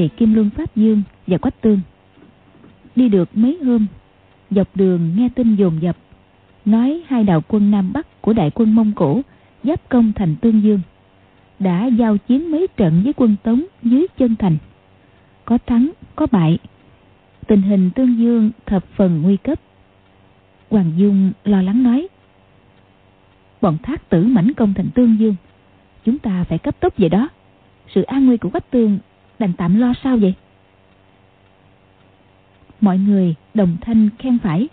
[0.00, 1.80] về kim luân pháp dương và quách tương.
[2.96, 3.86] Đi được mấy hôm,
[4.50, 5.96] dọc đường nghe tin dồn dập,
[6.64, 9.20] nói hai đạo quân nam bắc của đại quân mông cổ,
[9.64, 10.80] giáp công thành tương dương,
[11.58, 14.56] đã giao chiến mấy trận với quân tống dưới chân thành.
[15.44, 16.58] Có thắng, có bại,
[17.46, 19.60] tình hình tương dương thập phần nguy cấp.
[20.70, 22.08] Hoàng dung lo lắng nói,
[23.60, 25.34] bọn thác tử mảnh công thành tương dương,
[26.04, 27.28] chúng ta phải cấp tốc về đó.
[27.94, 28.98] Sự an nguy của quách tương
[29.40, 30.34] đành tạm lo sao vậy?
[32.80, 34.68] Mọi người đồng thanh khen phải.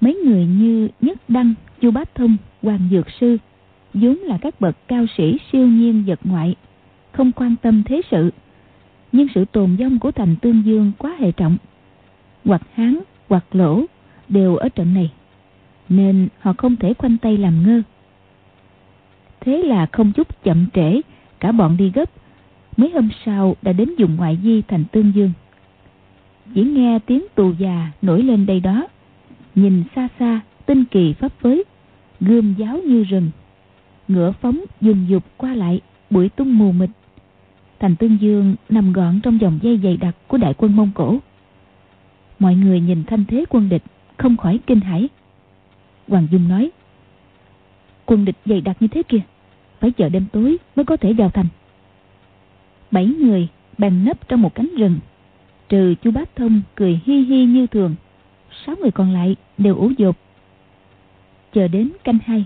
[0.00, 3.36] Mấy người như nhất đăng, chu bát thông, hoàng dược sư,
[3.94, 6.54] vốn là các bậc cao sĩ siêu nhiên vật ngoại,
[7.12, 8.30] không quan tâm thế sự.
[9.12, 11.56] Nhưng sự tồn vong của thành tương dương quá hệ trọng.
[12.44, 13.84] Hoặc hán, hoặc lỗ
[14.28, 15.12] đều ở trận này,
[15.88, 17.82] nên họ không thể khoanh tay làm ngơ.
[19.40, 21.00] Thế là không chút chậm trễ,
[21.40, 22.10] cả bọn đi gấp
[22.82, 25.32] mấy hôm sau đã đến vùng ngoại di thành tương dương.
[26.54, 28.86] Chỉ nghe tiếng tù già nổi lên đây đó.
[29.54, 31.64] Nhìn xa xa, tinh kỳ pháp phới
[32.20, 33.30] gươm giáo như rừng.
[34.08, 35.80] Ngựa phóng dùng dục qua lại
[36.10, 36.90] bụi tung mù mịt.
[37.80, 41.18] Thành tương dương nằm gọn trong vòng dây dày đặc của đại quân mông cổ.
[42.38, 43.82] Mọi người nhìn thanh thế quân địch,
[44.16, 45.08] không khỏi kinh hãi.
[46.08, 46.70] Hoàng dung nói,
[48.06, 49.20] quân địch dày đặc như thế kia
[49.80, 51.46] phải chờ đêm tối mới có thể vào thành
[52.92, 53.48] bảy người
[53.78, 54.98] bèn nấp trong một cánh rừng.
[55.68, 57.94] Trừ chú bác thông cười hi hi như thường,
[58.66, 60.16] sáu người còn lại đều ủ dột.
[61.52, 62.44] Chờ đến canh hai,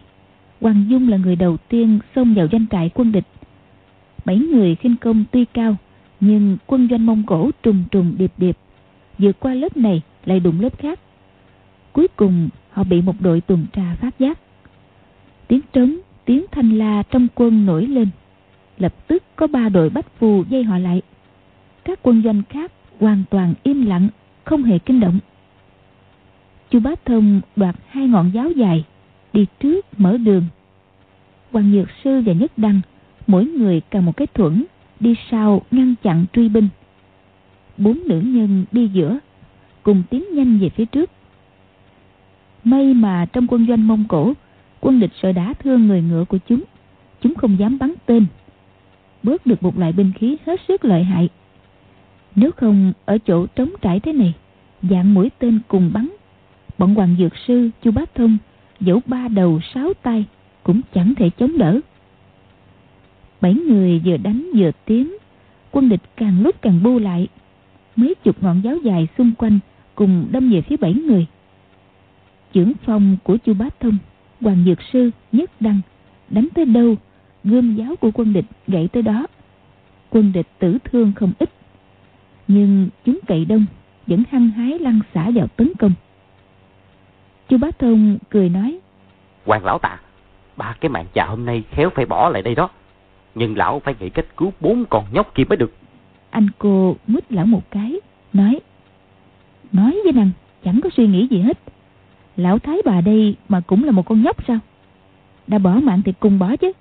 [0.61, 3.27] hoàng dung là người đầu tiên xông vào doanh trại quân địch.
[4.25, 5.77] Bảy người khinh công tuy cao,
[6.21, 8.59] nhưng quân doanh mông cổ trùng trùng điệp điệp,
[9.19, 11.01] vượt qua lớp này lại đụng lớp khác.
[11.93, 14.39] Cuối cùng họ bị một đội tuần tra phát giác.
[15.49, 18.09] Tiếng trống, tiếng thanh la trong quân nổi lên
[18.79, 21.03] lập tức có ba đội bách phù dây họ lại.
[21.85, 24.09] Các quân doanh khác hoàn toàn im lặng,
[24.45, 25.19] không hề kinh động.
[26.71, 28.85] Chu bá thông đoạt hai ngọn giáo dài,
[29.33, 30.45] đi trước mở đường.
[31.53, 32.81] Hoàng nhược sư và nhất đăng,
[33.27, 34.65] mỗi người cầm một cái thuẫn,
[35.01, 36.69] đi sau ngăn chặn truy binh.
[37.77, 39.19] Bốn nữ nhân đi giữa,
[39.83, 41.11] cùng tiến nhanh về phía trước.
[42.65, 44.33] May mà trong quân doanh mông cổ,
[44.81, 46.65] quân địch sợ đá thương người ngựa của chúng
[47.21, 48.27] chúng không dám bắn tên
[49.23, 51.29] bớt được một loại binh khí hết sức lợi hại.
[52.35, 54.35] Nếu không, ở chỗ trống trải thế này,
[54.83, 56.09] dạng mũi tên cùng bắn,
[56.79, 58.39] bọn hoàng dược sư, chu bá thông,
[58.81, 60.25] dẫu ba đầu sáu tay
[60.63, 61.81] cũng chẳng thể chống đỡ.
[63.41, 65.17] Bảy người vừa đánh vừa tiến,
[65.73, 67.29] quân địch càng lúc càng bu lại,
[67.97, 69.59] mấy chục ngọn giáo dài xung quanh
[69.95, 71.27] cùng đâm về phía bảy người.
[72.55, 73.99] Chưởng phong của chu bá thông,
[74.41, 75.81] hoàng dược sư nhất đăng,
[76.29, 76.97] đánh tới đâu
[77.47, 79.27] gươm giáo của quân địch gãy tới đó.
[80.11, 81.51] Quân địch tử thương không ít
[82.49, 83.67] nhưng chúng cậy đông
[84.07, 85.93] vẫn hăng hái lăn xả vào tấn công.
[87.49, 88.79] Chu bá thông cười nói
[89.45, 90.01] hoàng lão tạ
[90.57, 92.69] ba cái mạng già hôm nay khéo phải bỏ lại đây đó.
[93.35, 95.73] Nhưng lão phải nghĩ cách cứu bốn con nhóc kia mới được.
[96.31, 98.01] Anh cô mít lão một cái
[98.33, 98.61] nói
[99.73, 100.31] nói với nàng
[100.65, 101.59] chẳng có suy nghĩ gì hết.
[102.37, 104.59] Lão thái bà đây mà cũng là một con nhóc sao?
[105.47, 106.73] Đã bỏ mạng thì cùng bỏ chứ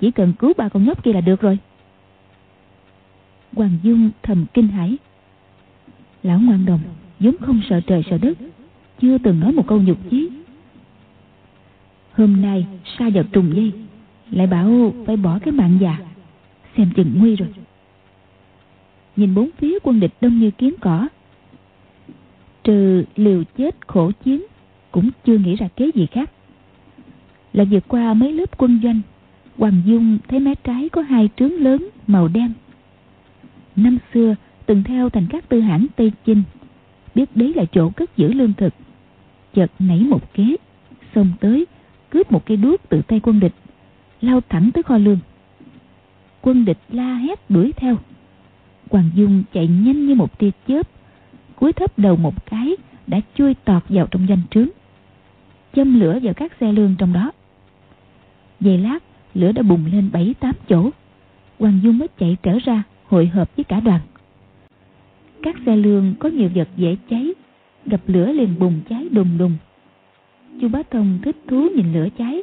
[0.00, 1.58] chỉ cần cứu ba con nhóc kia là được rồi.
[3.52, 4.96] Hoàng dung thầm kinh hãi.
[6.22, 6.80] Lão ngoan đồng,
[7.20, 8.38] vốn không sợ trời sợ đất,
[9.00, 10.28] chưa từng nói một câu nhục chí.
[12.12, 12.66] Hôm nay,
[12.98, 13.72] sa vào trùng dây,
[14.30, 15.98] lại bảo phải bỏ cái mạng già,
[16.76, 17.48] xem chừng nguy rồi.
[19.16, 21.08] Nhìn bốn phía quân địch đông như kiến cỏ,
[22.64, 24.42] trừ liều chết khổ chiến,
[24.90, 26.30] cũng chưa nghĩ ra kế gì khác.
[27.52, 29.00] Là vượt qua mấy lớp quân doanh
[29.58, 32.52] hoàng dung thấy mé trái có hai trướng lớn màu đen.
[33.76, 34.34] Năm xưa,
[34.66, 36.42] từng theo thành các tư hãng tây chinh,
[37.14, 38.74] biết đấy là chỗ cất giữ lương thực.
[39.54, 40.56] Chợt nảy một kế,
[41.14, 41.66] xông tới,
[42.10, 43.54] cướp một cây đuốc từ tay quân địch,
[44.20, 45.18] lao thẳng tới kho lương.
[46.42, 47.96] Quân địch la hét đuổi theo.
[48.90, 50.88] Hoàng dung chạy nhanh như một tia chớp,
[51.56, 52.76] cúi thấp đầu một cái,
[53.06, 54.68] đã chui tọt vào trong doanh trướng,
[55.74, 57.32] châm lửa vào các xe lương trong đó.
[58.60, 58.98] Giây lát
[59.38, 60.90] lửa đã bùng lên bảy, tám chỗ.
[61.58, 64.00] Hoàng dung mới chạy trở ra, hội hợp với cả đoàn.
[65.42, 67.34] Các xe lương có nhiều vật dễ cháy,
[67.86, 69.56] gặp lửa liền bùng cháy đùng đùng.
[70.60, 72.42] Chu bá thông thích thú nhìn lửa cháy,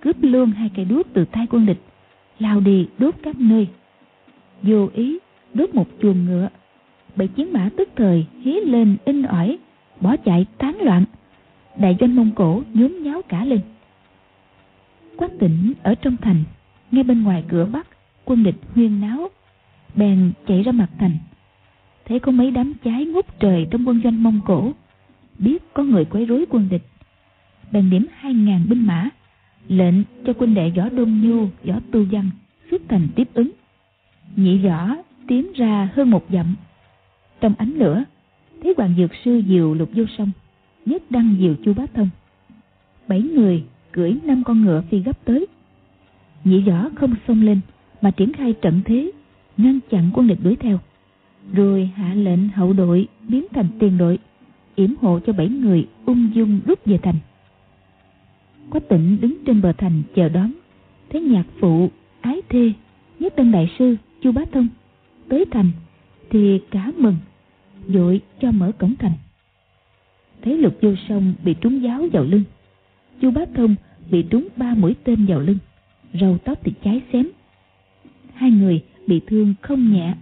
[0.00, 1.80] cướp luôn hai cây đuốc từ tay quân địch,
[2.38, 3.68] lao đi đốt các nơi.
[4.62, 5.18] Vô ý,
[5.54, 6.48] đốt một chuồng ngựa.
[7.16, 9.58] Bảy chiến mã tức thời hí lên in ỏi,
[10.00, 11.04] bỏ chạy tán loạn.
[11.78, 13.60] Đại doanh mông cổ nhốn nháo cả lên
[15.16, 16.44] quách tỉnh ở trong thành,
[16.90, 17.86] ngay bên ngoài cửa bắc,
[18.24, 19.28] quân địch huyên náo,
[19.94, 21.16] bèn chạy ra mặt thành.
[22.04, 24.72] Thấy có mấy đám cháy ngút trời trong quân doanh mông cổ,
[25.38, 26.82] biết có người quấy rối quân địch,
[27.72, 29.08] bèn điểm hai ngàn binh mã,
[29.68, 29.94] lệnh
[30.26, 32.30] cho quân đệ võ đông nhu, võ tu văn
[32.70, 33.50] xuất thành tiếp ứng.
[34.36, 34.96] Nhị võ
[35.28, 36.54] tiến ra hơn một dặm,
[37.40, 38.04] trong ánh lửa,
[38.62, 40.30] thấy hoàng dược sư diều lục vô sông
[40.86, 42.08] nhất đăng diều chu bá thông.
[43.08, 43.64] Bảy người
[43.96, 45.46] cưỡi năm con ngựa phi gấp tới.
[46.44, 47.60] Nhị võ không xông lên,
[48.00, 49.10] mà triển khai trận thế,
[49.56, 50.78] ngăn chặn quân địch đuổi theo.
[51.52, 54.18] Rồi hạ lệnh hậu đội biến thành tiền đội,
[54.74, 57.14] yểm hộ cho bảy người ung dung rút về thành.
[58.70, 60.52] Quách tịnh đứng trên bờ thành chờ đón,
[61.10, 61.90] thấy nhạc phụ,
[62.20, 62.72] ái thê,
[63.18, 64.68] nhất tân đại sư, chu bá thông
[65.28, 65.70] tới thành
[66.30, 67.16] thì cả mừng,
[67.88, 69.12] vội cho mở cổng thành.
[70.42, 72.42] Thấy lục vô sông bị trúng giáo vào lưng
[73.20, 73.74] chu bá thông
[74.10, 75.58] bị trúng ba mũi tên vào lưng,
[76.20, 77.26] râu tóc thì cháy xém.
[78.34, 80.14] Hai người bị thương không nhẹ.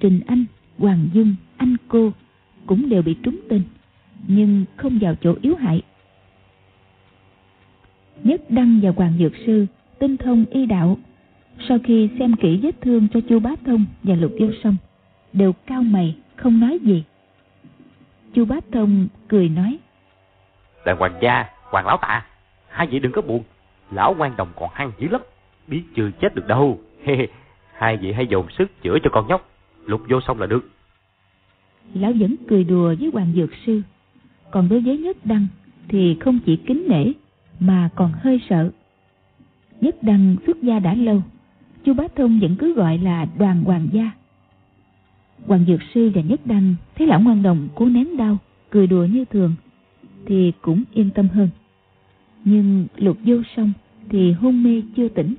[0.00, 0.44] Trình anh,
[0.78, 2.12] hoàng dung, anh cô
[2.66, 3.62] cũng đều bị trúng tên,
[4.28, 5.82] nhưng không vào chỗ yếu hại.
[8.22, 9.66] Nhất đăng và hoàng dược sư
[9.98, 10.98] tinh thông y đạo.
[11.68, 14.76] Sau khi xem kỹ vết thương cho chu bá thông và lục vô sông
[15.32, 17.04] đều cao mày, không nói gì.
[18.34, 19.78] Chu bá thông cười nói
[20.86, 22.24] đại hoàng gia hoàng lão tạ
[22.68, 23.42] hai vị đừng có buồn.
[23.90, 25.20] Lão quan đồng còn hăng dữ lắm,
[25.66, 26.80] biết chưa chết được đâu.
[27.72, 29.48] Hai vị hãy dồn sức chữa cho con nhóc.
[29.86, 30.70] Lục vô xong là được.
[31.94, 33.82] Lão vẫn cười đùa với hoàng dược sư.
[34.50, 35.46] Còn đối với nhất đăng
[35.88, 37.12] thì không chỉ kính nể,
[37.60, 38.70] mà còn hơi sợ.
[39.80, 41.22] Nhất đăng xuất gia đã lâu,
[41.84, 44.10] chu bá thông vẫn cứ gọi là đoàn hoàng gia.
[45.46, 48.38] Hoàng dược sư và nhất đăng thấy lão ngoan đồng cố nén đau,
[48.70, 49.54] cười đùa như thường
[50.26, 51.48] thì cũng yên tâm hơn.
[52.44, 53.72] Nhưng lục vô song
[54.08, 55.34] thì hôn mê chưa tỉnh.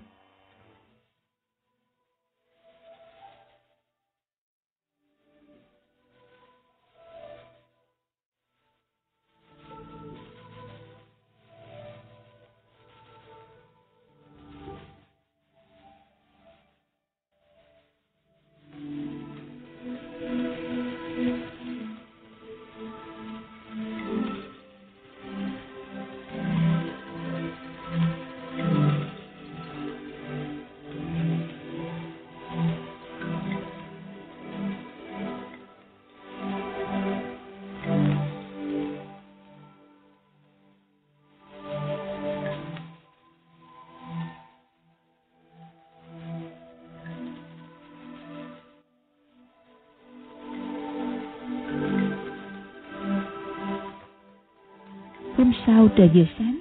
[55.47, 56.59] Hôm sau trời vừa sáng,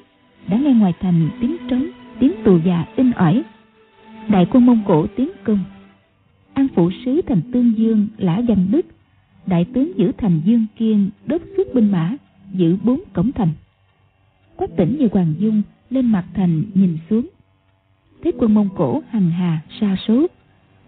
[0.48, 1.86] đã nghe ngoài thành tiếng trống,
[2.18, 3.42] tiếng tù già in ỏi.
[4.28, 5.64] Đại quân mông cổ tiến công.
[6.54, 8.86] An phụ sứ thành tương dương, lã danh đức,
[9.46, 12.16] đại tướng giữ thành dương kiên, đốt xuất binh mã,
[12.52, 13.52] giữ bốn cổng thành.
[14.56, 17.26] Quách tỉnh như hoàng dung lên mặt thành nhìn xuống.
[18.22, 20.26] Thấy quân mông cổ hằng hà, sa số,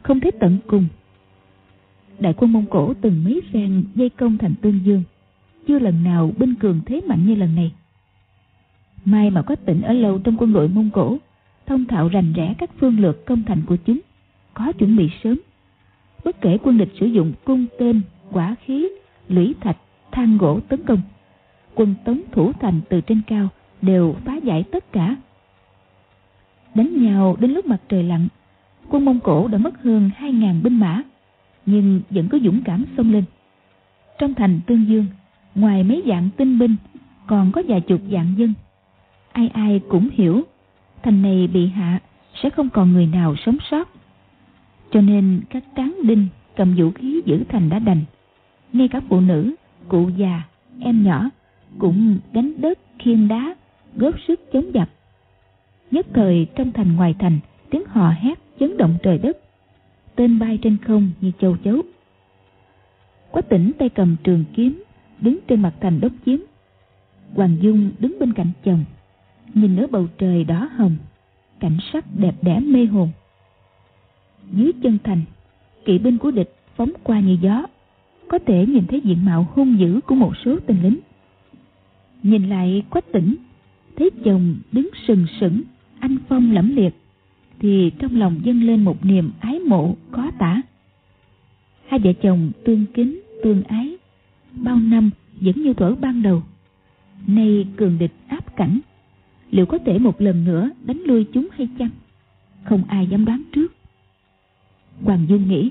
[0.03, 0.87] không thấy tận cùng.
[2.19, 5.03] Đại quân mông cổ từng mấy phen dây công thành tương dương.
[5.69, 7.73] Chưa lần nào binh cường thế mạnh như lần này
[9.11, 11.19] may mà có tỉnh ở lâu trong quân đội mông cổ,
[11.67, 14.01] thông thạo rành rẽ các phương lược công thành của chúng,
[14.55, 15.41] có chuẩn bị sớm.
[16.25, 18.01] Bất kể quân địch sử dụng cung, tên,
[18.33, 18.89] quả khí,
[19.29, 19.77] lũy thạch,
[20.13, 21.01] than gỗ, tấn công,
[21.75, 23.49] quân tống thủ thành từ trên cao
[23.83, 25.17] đều phá giải tất cả.
[26.75, 28.29] Đánh nhau đến lúc mặt trời lặn,
[28.89, 31.03] quân mông cổ đã mất hơn hai ngàn binh mã,
[31.67, 33.25] nhưng vẫn có dũng cảm xông lên.
[34.19, 35.07] Trong thành tương dương,
[35.55, 36.77] ngoài mấy dạng tinh binh,
[37.27, 38.55] còn có vài chục dạng dân
[39.39, 40.43] ai ai cũng hiểu,
[41.03, 42.01] thành này bị hạ
[42.43, 43.89] sẽ không còn người nào sống sót.
[44.91, 46.27] Cho nên các tráng đinh
[46.57, 48.01] cầm vũ khí giữ thành đã đành.
[48.73, 49.55] Ngay cả phụ nữ,
[49.89, 50.43] cụ già,
[50.81, 51.31] em nhỏ
[51.79, 53.55] cũng gánh đất khiêng đá,
[53.97, 54.89] góp sức chống giặc
[55.91, 57.39] nhất thời trong thành ngoài thành,
[57.71, 59.39] tiếng hò hét chấn động trời đất,
[60.15, 61.83] tên bay trên không như châu chấu.
[63.31, 64.83] Quách tỉnh tay cầm trường kiếm,
[65.21, 66.39] đứng trên mặt thành đốc chiếm.
[67.35, 68.85] Hoàng dung đứng bên cạnh chồng
[69.55, 70.97] nhìn nửa bầu trời đỏ hồng,
[71.61, 73.11] cảnh sắc đẹp đẽ mê hồn.
[74.53, 75.23] Dưới chân thành,
[75.85, 77.67] kỵ binh của địch phóng qua như gió,
[78.29, 80.99] có thể nhìn thấy diện mạo hung dữ của một số tên lính.
[82.23, 83.37] Nhìn lại quách tỉnh,
[83.97, 85.63] thấy chồng đứng sừng sững,
[86.01, 86.95] anh phong lẫm liệt,
[87.59, 90.63] thì trong lòng dâng lên một niềm ái mộ khó tả.
[91.87, 93.97] Hai vợ chồng tương kính, tương ái,
[94.53, 96.43] bao năm vẫn như thuở ban đầu.
[97.27, 98.81] Nay cường địch áp cảnh
[99.51, 101.91] liệu có thể một lần nữa đánh lui chúng hay chăng?
[102.65, 103.75] Không ai dám đoán trước.
[105.03, 105.71] Hoàng Dương nghĩ,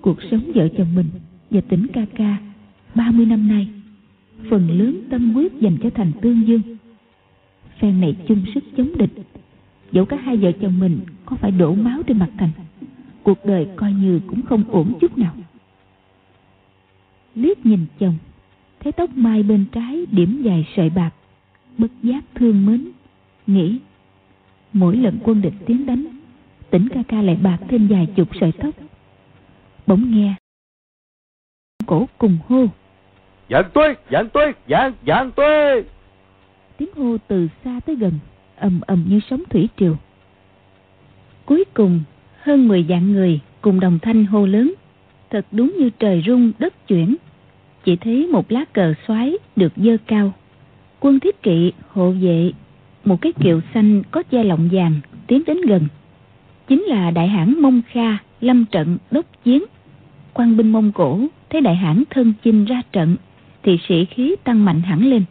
[0.00, 1.06] Cuộc sống vợ chồng mình
[1.50, 2.36] Và tỉnh ca ca
[2.94, 3.68] 30 năm nay,
[4.50, 6.62] Phần lớn tâm quyết dành cho thành tương dương.
[7.78, 9.10] Phen này chung sức chống địch.
[9.92, 12.50] Dẫu cả hai vợ chồng mình Có phải đổ máu trên mặt thành,
[13.22, 15.34] Cuộc đời coi như cũng không ổn chút nào.
[17.34, 18.14] Liếc nhìn chồng,
[18.80, 21.10] Thấy tóc mai bên trái điểm dài sợi bạc
[21.78, 22.88] Bất giác thương mến
[23.46, 23.78] Nghĩ
[24.72, 26.06] Mỗi lần quân địch tiến đánh
[26.70, 28.74] Tỉnh ca ca lại bạc thêm vài chục sợi tóc.
[29.86, 30.34] Bỗng nghe
[31.86, 32.66] Cổ cùng hô
[33.50, 35.82] Dạng tuế, dạng tuế, dạng, dạng tuế
[36.76, 38.12] Tiếng hô từ xa tới gần
[38.56, 39.96] ầm ầm như sóng thủy triều.
[41.44, 42.00] Cuối cùng
[42.40, 44.74] hơn 10 dạng người cùng đồng thanh hô lớn
[45.30, 47.16] Thật đúng như trời rung đất chuyển.
[47.84, 50.32] Chỉ thấy một lá cờ xoáy được dơ cao
[51.04, 52.52] Quân thiết kỵ, hộ vệ
[53.04, 55.86] Một cái kiệu xanh có che lọng vàng, tiến đến gần.
[56.68, 59.64] Chính là đại hãn Mông Kha, lâm trận, đốc chiến.
[60.34, 61.20] Quan binh Mông Cổ,
[61.50, 63.16] thấy đại hãn thân chinh ra trận,
[63.62, 65.24] thì sĩ khí tăng mạnh hẳn lên.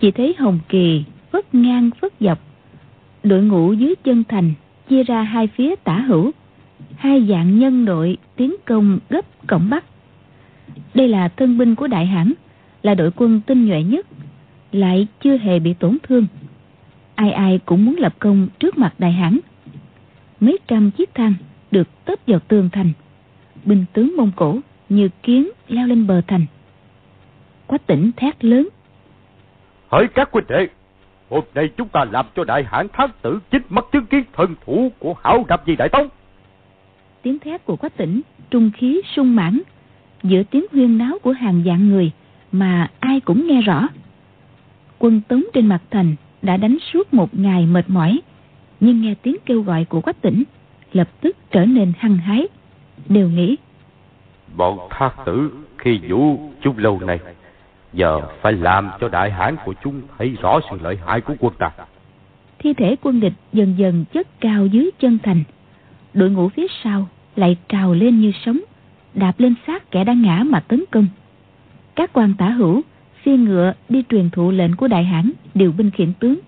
[0.00, 2.38] Chỉ thấy hồng kỳ vất ngang vất dọc.
[3.22, 4.52] Đội ngũ dưới chân thành
[4.88, 6.30] chia ra hai phía tả hữu.
[6.96, 9.84] Hai dạng nhân đội tiến công gấp cổng bắc.
[10.94, 12.32] Đây là thân binh của đại hãn,
[12.82, 14.06] là đội quân tinh nhuệ nhất
[14.72, 16.26] lại chưa hề bị tổn thương.
[17.14, 19.38] Ai ai cũng muốn lập công trước mặt đại hãn.
[20.40, 21.34] Mấy trăm chiếc thang
[21.70, 22.92] được tấp vào tường thành.
[23.64, 24.58] Binh tướng mông cổ
[24.88, 26.46] như kiến leo lên bờ thành.
[27.66, 28.68] Quách tỉnh thét lớn.
[29.88, 30.68] Hỡi các huynh đệ
[31.30, 34.54] hôm nay chúng ta làm cho đại hãn thám tử chính mắt chứng kiến thần
[34.66, 36.08] thủ của hảo đạp gì đại tông?
[37.22, 38.20] Tiếng thét của quách tỉnh
[38.50, 39.60] trung khí sung mãn
[40.22, 42.10] giữa tiếng huyên náo của hàng vạn người
[42.52, 43.88] mà ai cũng nghe rõ
[44.98, 48.20] quân tống trên mặt thành đã đánh suốt một ngày mệt mỏi.
[48.80, 50.44] Nhưng nghe tiếng kêu gọi của quách tỉnh
[50.92, 52.48] lập tức trở nên hăng hái
[53.08, 53.56] đều nghĩ
[54.56, 57.18] bọn thác tử khi vũ chung lâu này
[57.92, 61.54] giờ phải làm cho đại hãn của chúng thấy rõ sự lợi hại của quân
[61.58, 61.70] ta.
[62.58, 65.44] Thi thể quân địch dần dần chất cao dưới chân thành.
[66.14, 68.60] Đội ngũ phía sau lại trào lên như sóng
[69.14, 71.06] đạp lên xác kẻ đang ngã mà tấn công.
[71.94, 72.82] Các quan tả hữu
[73.22, 76.38] phi ngựa đi truyền thụ lệnh của đại hãn điều binh khiển tướng.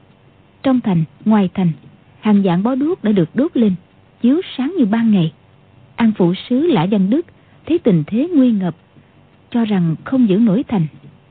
[0.62, 1.72] Trong thành ngoài thành
[2.20, 3.74] hàng dạng bó đuốc đã được đốt lên
[4.20, 5.32] chiếu sáng như ban ngày.
[5.96, 7.26] An phụ sứ lã văn đức
[7.66, 8.76] thấy tình thế nguy ngập
[9.50, 10.86] cho rằng không giữ nổi thành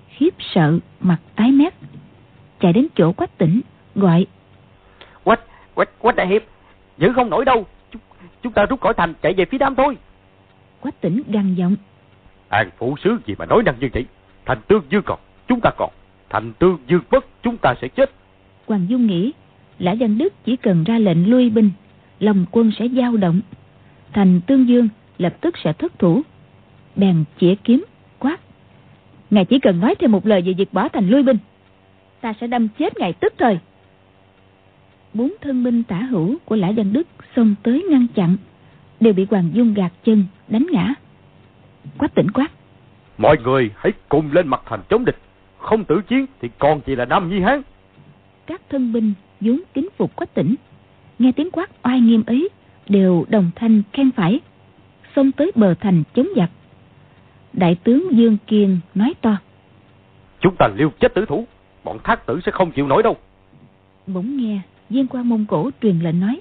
[0.10, 1.74] khiếp sợ mặt tái mét.
[2.60, 3.62] Chạy đến chỗ quách tỉnh
[3.96, 4.26] gọi
[5.24, 5.42] quách
[5.74, 6.44] quách quách đại hiệp
[6.98, 7.66] giữ không nổi đâu.
[7.92, 8.02] Chúng,
[8.42, 9.98] chúng ta rút khỏi thành chạy về phía nam thôi.
[10.80, 11.76] Quách tỉnh gằn giọng
[12.50, 14.06] an phụ sứ gì mà nói năng như vậy?
[14.46, 15.20] Thành tương dương còn
[15.50, 15.90] chúng ta còn.
[16.30, 18.12] Thành tương dương mất chúng ta sẽ chết.
[18.68, 19.32] Hoàng dung nghĩ
[19.80, 21.72] lã văn đức chỉ cần ra lệnh lui binh
[22.20, 23.42] lòng quân sẽ dao động.
[24.14, 26.22] Thành tương dương lập tức sẽ thất thủ.
[26.96, 27.86] Bèn chĩa kiếm
[28.20, 28.40] quát
[29.32, 31.38] ngài chỉ cần nói thêm một lời về việc bỏ thành lui binh
[32.22, 33.60] ta sẽ đâm chết ngài tức thời.
[35.14, 38.38] Bốn thân binh tả hữu của lã văn đức xông tới ngăn chặn
[39.00, 40.94] đều bị hoàng dung gạt chân đánh ngã.
[41.98, 42.52] Quát tỉnh quát
[43.18, 45.18] mọi người hãy cùng lên mặt thành chống địch
[45.60, 47.62] không tử chiến thì còn chỉ là nam nhi hán?
[48.46, 50.56] Các thân binh vốn kính phục quách tỉnh.
[51.20, 52.50] Nghe tiếng quát oai nghiêm ấy
[52.90, 54.40] đều đồng thanh khen phải.
[55.16, 56.50] Xông tới bờ thành chống giặc.
[57.54, 59.38] Đại tướng dương kiên nói to.
[60.40, 61.46] Chúng ta liêu chết tử thủ
[61.84, 63.18] bọn thác tử sẽ không chịu nổi đâu.
[64.08, 66.40] Bỗng nghe viên quan mông cổ truyền lệnh nói.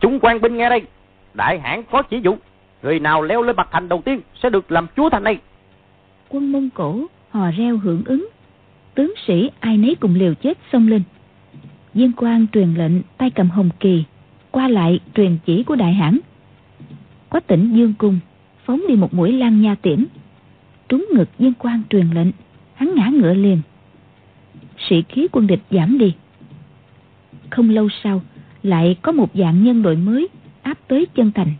[0.00, 0.82] Chúng quan binh nghe đây
[1.34, 2.36] đại hãn có chỉ dụ
[2.82, 5.38] người nào leo lên mặt thành đầu tiên sẽ được làm chúa thành này
[6.28, 7.00] quân mông cổ
[7.36, 8.28] hò reo hưởng ứng.
[8.94, 11.02] Tướng sĩ ai nấy cùng liều chết xông lên.
[11.94, 14.04] Viên quan truyền lệnh tay cầm hồng kỳ,
[14.50, 16.18] qua lại truyền chỉ của đại hãn
[17.28, 18.18] quách tỉnh dương cung
[18.64, 20.06] phóng đi một mũi lan nha tiễn.
[20.88, 22.30] Trúng ngực viên quan truyền lệnh,
[22.74, 23.60] hắn ngã ngựa liền.
[24.88, 26.14] Sĩ khí quân địch giảm đi.
[27.50, 28.22] Không lâu sau,
[28.62, 30.28] lại có một dạng nhân đội mới
[30.62, 31.52] áp tới chân thành.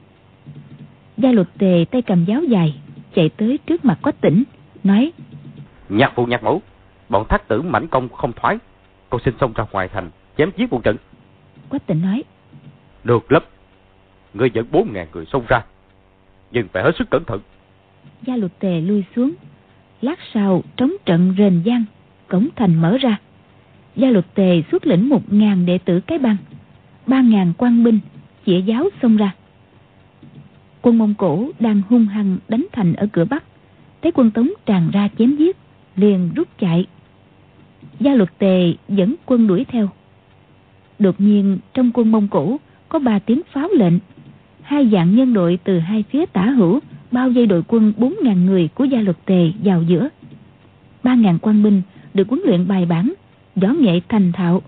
[1.17, 2.75] Gia luật tề tay cầm giáo dài
[3.15, 4.45] chạy tới trước mặt quách tỉnh,
[4.85, 5.13] nói
[5.89, 6.63] nhạc phụ nhạc mẫu
[7.09, 8.59] bọn thác tử mảnh công không thoái.
[9.11, 10.97] Con xin xông ra ngoài thành chém giết một trận.
[11.69, 12.25] Quách tỉnh nói
[13.05, 13.43] được lắm.
[14.35, 15.65] Ngươi dẫn bốn ngàn người xông ra.
[16.51, 17.41] Nhưng phải hết sức cẩn thận.
[18.23, 19.33] Gia luật tề lui xuống.
[20.01, 21.85] Lát sau trống trận rền vang
[22.29, 23.17] cổng thành mở ra.
[23.97, 26.37] Gia luật tề xuất lĩnh một ngàn đệ tử cái băng
[27.07, 27.99] ba ngàn quan binh
[28.47, 29.35] chĩa giáo xông ra.
[30.83, 33.45] Quân mông cổ đang hung hăng đánh thành ở cửa bắc.
[34.03, 35.57] Thấy quân tống tràn ra chém giết
[35.97, 36.87] liền rút chạy.
[38.01, 39.89] Gia luật tề dẫn quân đuổi theo.
[40.99, 42.57] Đột nhiên, trong quân mông cổ,
[42.89, 43.95] có ba tiếng pháo lệnh.
[44.63, 48.47] Hai dạng nhân đội từ hai phía tả hữu, bao vây đội quân bốn ngàn
[48.47, 50.09] người của gia luật tề vào giữa.
[51.03, 51.83] Ba ngàn quan binh
[52.15, 53.13] được huấn luyện bài bản,
[53.57, 54.63] võ nghệ thành thạo.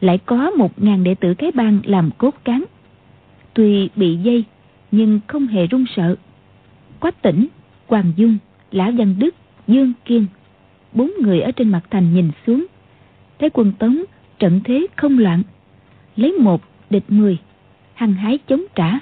[0.00, 2.64] Lại có một ngàn đệ tử cái bang làm cốt cán.
[3.54, 4.44] Tuy bị dây,
[4.90, 6.16] nhưng không hề run sợ.
[7.00, 7.46] Quách tỉnh,
[7.86, 8.38] hoàng dung,
[8.70, 9.34] lã văn đức,
[9.66, 10.26] dương kiên
[10.92, 12.66] bốn người ở trên mặt thành nhìn xuống.
[13.38, 14.04] Thấy quân tống
[14.38, 15.42] trận thế không loạn,
[16.16, 17.38] lấy một địch mười,
[17.94, 18.98] hăng hái chống trả.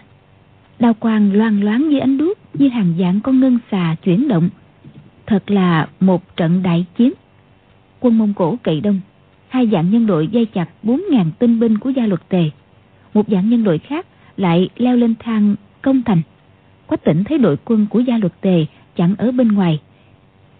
[0.78, 4.48] Đao quang loan loáng dưới ánh đuốc, như hàng dạng con ngân xà chuyển động.
[5.26, 7.12] Thật là một trận đại chiến.
[8.00, 9.00] Quân mông cổ cậy đông,
[9.48, 12.50] hai dạng nhân đội dây chặt bốn ngàn tinh binh của gia luật tề.
[13.14, 16.22] Một dạng nhân đội khác lại leo lên thang công thành.
[16.86, 18.66] Quách tỉnh thấy đội quân của gia luật tề
[18.96, 19.80] chẳng ở bên ngoài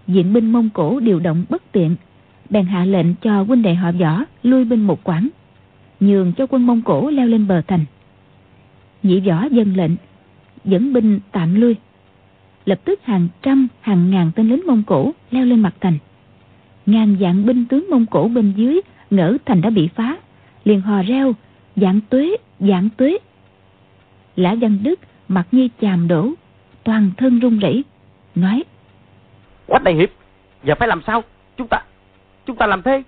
[0.09, 1.97] diện binh mông cổ điều động bất tiện,
[2.51, 5.29] bèn hạ lệnh cho huynh đệ họ võ lui binh một quãng,
[6.01, 7.85] nhường cho quân mông cổ leo lên bờ thành.
[9.03, 9.93] Nhị võ dân lệnh,
[10.65, 11.77] dẫn binh tạm lui.
[12.65, 15.99] Lập tức hàng trăm, hàng ngàn tên lính mông cổ leo lên mặt thành.
[16.87, 20.17] Ngàn dạng binh tướng mông cổ bên dưới ngỡ thành đã bị phá,
[20.65, 21.35] liền hò reo,
[21.77, 23.19] dạng tuế dạng tuế!
[24.37, 26.33] Lã văn đức mặt như chàm đổ,
[26.85, 27.85] toàn thân run rẩy,
[28.35, 28.65] nói
[29.69, 30.11] quách đại hiệp,
[30.65, 31.23] giờ phải làm sao?
[31.57, 31.83] Chúng ta
[32.47, 33.03] chúng ta làm thế.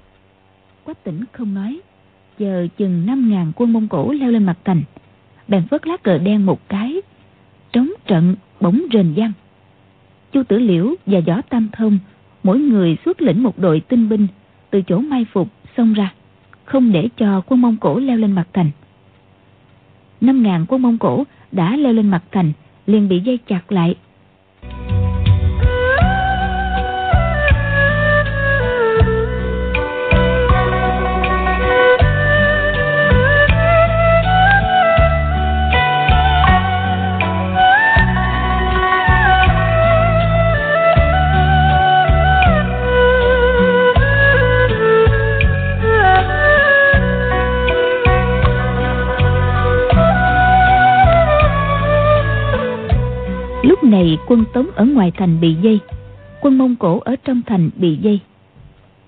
[0.85, 1.81] Quách tỉnh không nói.
[2.39, 4.83] Chờ chừng năm ngàn quân mông cổ leo lên mặt thành
[5.49, 7.03] bèn vớt lá cờ đen một cái.
[7.73, 9.33] Trống trận, bỗng rền vang.
[10.33, 11.99] Chu tử liễu và võ tam thông,
[12.43, 14.27] mỗi người xuất lĩnh một đội tinh binh,
[14.71, 16.15] từ chỗ mai phục xông ra,
[16.65, 18.71] không để cho quân mông cổ leo lên mặt thành
[20.21, 22.53] năm ngàn quân mông cổ đã leo lên mặt thành
[22.87, 23.95] liền bị dây chặt lại.
[54.01, 55.79] Này quân Tống ở ngoài thành bị dây,
[56.41, 58.21] quân Mông Cổ ở trong thành bị dây.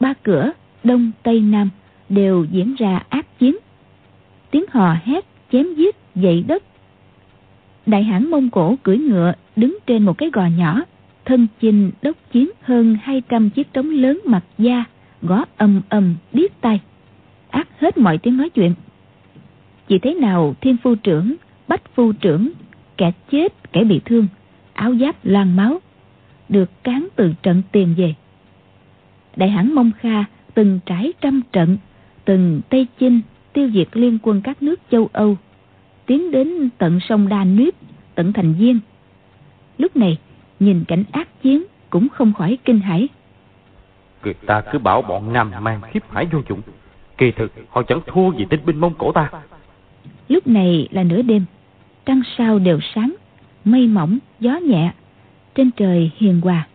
[0.01, 0.51] Ba cửa,
[0.85, 1.71] Đông, Tây, Nam
[2.09, 3.57] đều diễn ra ác chiến.
[4.51, 6.63] Tiếng hò hét, chém giết, dậy đất.
[7.87, 10.81] Đại hãn Mông Cổ cưỡi ngựa đứng trên một cái gò nhỏ,
[11.25, 14.85] thân chinh đốc chiến hơn 200 chiếc trống lớn mặt da,
[15.23, 16.81] gõ ầm ầm điếc tai.
[17.51, 18.75] Ác hết mọi tiếng nói chuyện.
[19.89, 21.35] Chỉ thế nào thiên phu trưởng,
[21.69, 22.51] bách phu trưởng,
[22.97, 24.27] kẻ chết, kẻ bị thương
[24.73, 25.81] áo giáp loang máu
[26.49, 28.15] được cán từ trận tiền về.
[29.37, 31.79] Đại hãn mông kha từng trải trăm trận
[32.25, 33.21] từng tây chinh
[33.53, 35.37] tiêu diệt liên quân các nước châu âu
[36.07, 37.75] tiến đến tận sông đa nuyếp
[38.15, 38.81] tận thành viên.
[39.79, 40.19] Lúc này
[40.61, 43.09] nhìn cảnh ác chiến cũng không khỏi kinh hãi.
[44.25, 46.61] Người ta cứ bảo bọn nam mang khiếp hải vô dụng
[47.19, 49.31] kỳ thực họ chẳng thua gì tinh binh mông cổ ta.
[50.29, 51.45] Lúc này là nửa đêm
[52.07, 53.15] trăng sao đều sáng
[53.65, 54.93] mây mỏng, gió nhẹ,
[55.55, 56.67] trên trời hiền hòa.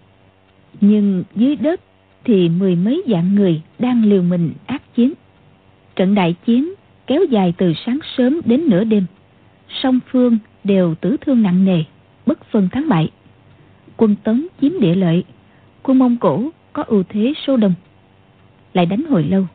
[0.82, 1.82] Nhưng dưới đất
[2.24, 5.14] thì mười mấy dạng người đang liều mình ác chiến.
[5.96, 6.74] Trận đại chiến
[7.08, 9.06] kéo dài từ sáng sớm đến nửa đêm.
[9.70, 11.84] Song phương đều tử thương nặng nề,
[12.26, 13.12] bất phân thắng bại.
[13.98, 15.24] Quân Tống chiếm địa lợi,
[15.84, 17.74] quân Mông Cổ có ưu thế số đông.
[18.74, 19.46] Lại đánh hồi lâu,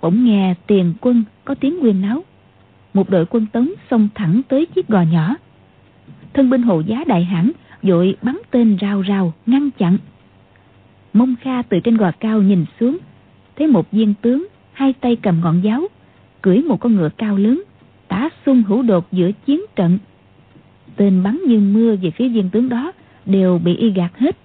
[0.00, 2.24] bỗng nghe tiền quân có tiếng quyên náo.
[2.94, 5.36] Một đội quân Tống xông thẳng tới chiếc gò nhỏ,
[6.34, 7.50] thân binh hộ giá đại hãn
[7.82, 9.98] vội bắn tên rào rào, ngăn chặn.
[11.12, 12.98] Mông kha từ trên gò cao nhìn xuống,
[13.56, 15.82] thấy một viên tướng, hai tay cầm ngọn giáo,
[16.42, 17.62] cưỡi một con ngựa cao lớn,
[18.08, 19.98] tả xung hữu đột giữa chiến trận.
[20.96, 22.92] Tên bắn như mưa về phía viên tướng đó,
[23.26, 24.36] đều bị y gạt hết.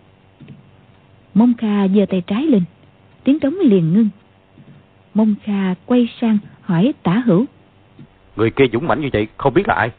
[1.33, 2.63] Mông kha giơ tay trái lên,
[3.23, 4.09] tiếng trống liền ngưng.
[5.13, 7.45] Mông kha quay sang hỏi tả hữu,
[8.35, 9.91] người kia dũng mãnh như vậy, không biết là ai?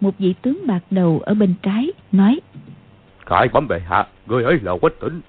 [0.00, 2.40] Một vị tướng bạc đầu ở bên trái nói
[3.30, 5.20] khải bấm bệ hạ người ấy là quách tỉnh.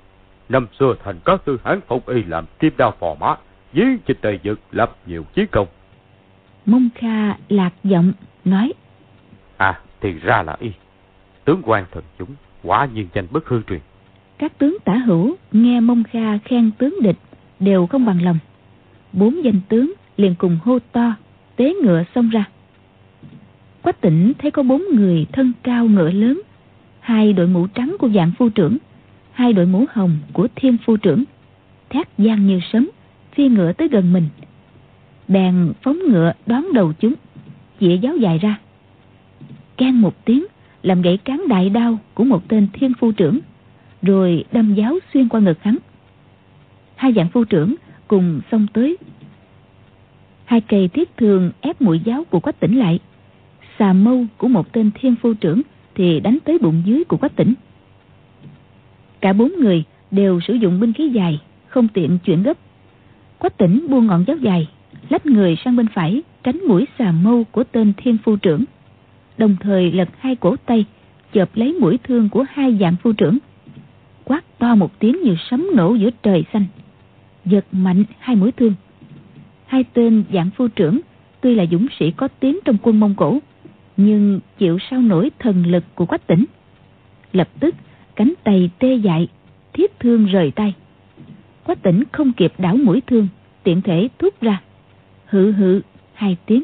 [0.50, 3.36] Năm xưa thành các tư hán phong y làm kim đao phò mã
[3.74, 5.68] dí trên tây dực lập nhiều chiến công.
[6.66, 8.14] Mông kha lạc giọng
[8.46, 8.74] nói
[9.58, 10.72] à thì ra là y.
[11.46, 12.30] Tướng quan thần chúng
[12.64, 13.80] quả nhiên danh bất hư truyền.
[14.38, 17.18] Các tướng tả hữu nghe mông kha khen tướng địch
[17.60, 18.40] đều không bằng lòng.
[19.14, 21.16] Bốn danh tướng liền cùng hô to
[21.56, 22.46] tế ngựa xông ra
[23.82, 26.42] Quách tỉnh thấy có bốn người thân cao ngựa lớn,
[27.00, 28.78] hai đội mũ trắng của dạng phu trưởng,
[29.32, 31.24] hai đội mũ hồng của thiên phu trưởng,
[31.90, 32.90] thét gian như sấm,
[33.32, 34.28] phi ngựa tới gần mình.
[35.28, 37.14] Bèn phóng ngựa đón đầu chúng,
[37.80, 38.60] chĩa giáo dài ra.
[39.78, 40.46] can một tiếng
[40.84, 43.40] làm gãy cán đại đao của một tên thiên phu trưởng
[44.02, 45.78] rồi đâm giáo xuyên qua ngực hắn.
[46.96, 47.76] Hai dạng phu trưởng
[48.08, 48.98] cùng xông tới.
[50.46, 53.00] Hai cây thiết thường ép mũi giáo của quách tỉnh lại
[53.82, 55.62] xà mâu của một tên thiên phu trưởng
[55.96, 57.54] thì đánh tới bụng dưới của quách tỉnh.
[59.22, 62.58] Cả bốn người đều sử dụng binh khí dài, không tiện chuyển gấp.
[63.38, 64.68] Quách tỉnh buông ngọn giáo dài,
[65.10, 68.64] lách người sang bên phải tránh mũi xà mâu của tên thiên phu trưởng.
[69.38, 70.86] Đồng thời lật hai cổ tay
[71.34, 73.38] chộp lấy mũi thương của hai dạng phu trưởng.
[74.24, 76.66] Quát to một tiếng như sấm nổ giữa trời xanh,
[77.46, 78.74] giật mạnh hai mũi thương.
[79.66, 81.00] Hai tên dạng phu trưởng
[81.42, 83.40] tuy là dũng sĩ có tiếng trong quân mông cổ
[83.98, 86.46] nhưng chịu sao nổi thần lực của quách tỉnh.
[87.34, 87.76] Lập tức,
[88.16, 89.28] cánh tay tê dại,
[89.74, 90.74] thiết thương rời tay.
[91.64, 93.28] Quách tỉnh không kịp đảo mũi thương,
[93.64, 94.62] tiện thể thúc ra.
[95.26, 95.82] Hự hự
[96.14, 96.64] hai tiếng.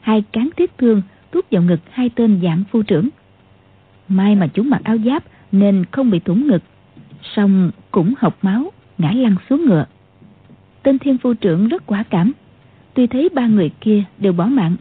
[0.00, 1.02] Hai cán thiết thương
[1.32, 3.08] thúc vào ngực hai tên giảm phu trưởng.
[4.08, 6.62] May mà chúng mặc áo giáp nên không bị thủng ngực,
[7.22, 9.84] song cũng học máu, ngã lăn xuống ngựa.
[10.82, 12.32] Tên thiên phu trưởng rất quả cảm.
[12.94, 14.76] Tuy thấy ba người kia đều bỏ mạng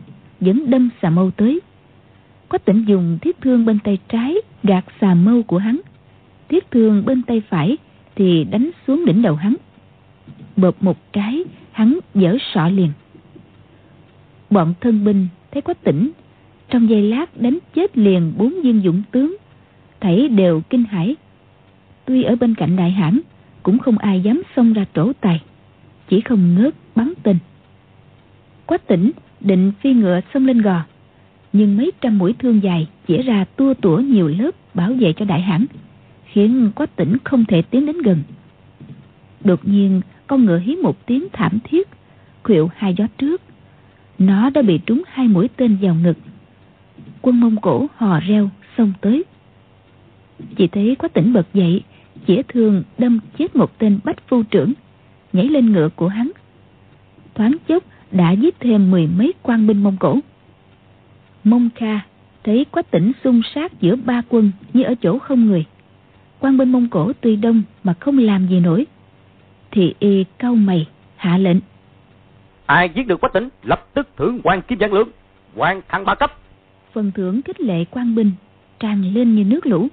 [0.46, 1.62] vẫn đâm xà mâu tới.
[2.50, 5.80] Quách tỉnh dùng thiết thương bên tay trái gạt xà mâu của hắn.
[6.50, 7.78] Thiết thương bên tay phải
[8.16, 9.56] thì đánh xuống đỉnh đầu hắn.
[10.56, 12.90] Bợp một cái, hắn dở sọ liền.
[14.50, 16.12] Bọn thân binh thấy quách tỉnh,
[16.70, 19.36] trong giây lát đánh chết liền bốn viên dũng tướng.
[20.00, 21.16] Thảy đều kinh hãi.
[22.06, 23.20] Tuy ở bên cạnh đại hãn,
[23.64, 25.42] cũng không ai dám xông ra trổ tài,
[26.08, 27.38] chỉ không ngớt bắn tên.
[28.66, 29.12] Quách tỉnh
[29.44, 30.84] định phi ngựa xông lên gò.
[31.54, 35.26] Nhưng mấy trăm mũi thương dài chĩa ra tua tủa nhiều lớp bảo vệ cho
[35.26, 35.66] đại hãn,
[36.24, 38.24] khiến quách tỉnh không thể tiến đến gần.
[39.44, 41.88] Đột nhiên, con ngựa hí một tiếng thảm thiết,
[42.44, 43.42] khuỵu hai gió trước.
[44.20, 46.18] Nó đã bị trúng hai mũi tên vào ngực.
[47.22, 49.24] Quân mông cổ hò reo xông tới.
[50.56, 51.84] Chỉ thấy quách tỉnh bật dậy,
[52.28, 54.74] chĩa thương đâm chết một tên bách phu trưởng,
[55.34, 56.32] nhảy lên ngựa của hắn.
[57.36, 60.20] Thoáng chốc đã giết thêm mười mấy quan binh mông cổ.
[61.44, 62.00] Mông kha
[62.44, 65.66] thấy quách tỉnh xung sát giữa ba quân như ở chỗ không người.
[66.40, 68.86] Quan binh mông cổ tuy đông mà không làm gì nổi
[69.72, 71.58] thì y cau mày hạ lệnh.
[72.66, 75.10] Ai giết được quách tỉnh lập tức thưởng quan kim giang lượng
[75.56, 76.38] quan thăng ba cấp.
[76.94, 78.32] Phần thưởng khích lệ quan binh
[78.80, 79.88] tràn lên như nước lũ.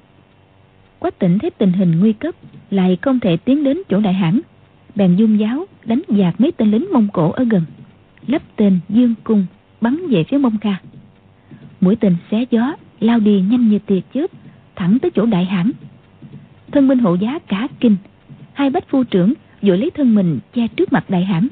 [0.99, 2.35] Quách tỉnh thấy tình hình nguy cấp
[2.71, 4.41] lại không thể tiến đến chỗ đại hãn.
[4.95, 7.63] Bèn dung giáo đánh dạt mấy tên lính mông cổ ở gần
[8.27, 9.47] lấp tên dương cung,
[9.81, 10.77] bắn về phía mông kha
[11.81, 14.27] mũi tên xé gió, lao đi nhanh như tia chớp,
[14.77, 15.71] thẳng tới chỗ đại hãn.
[16.73, 17.97] Thân binh hộ giá cả kinh,
[18.53, 21.49] hai bách phu trưởng vội lấy thân mình che trước mặt đại hãn.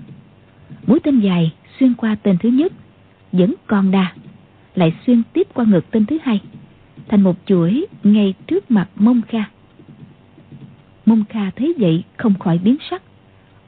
[0.87, 2.73] Mũi tên dài xuyên qua tên thứ nhất,
[3.33, 4.13] vẫn còn đà,
[4.75, 6.41] lại xuyên tiếp qua ngực tên thứ hai,
[7.09, 9.45] thành một chuỗi ngay trước mặt mông kha.
[11.07, 13.03] Mông kha thấy vậy không khỏi biến sắc.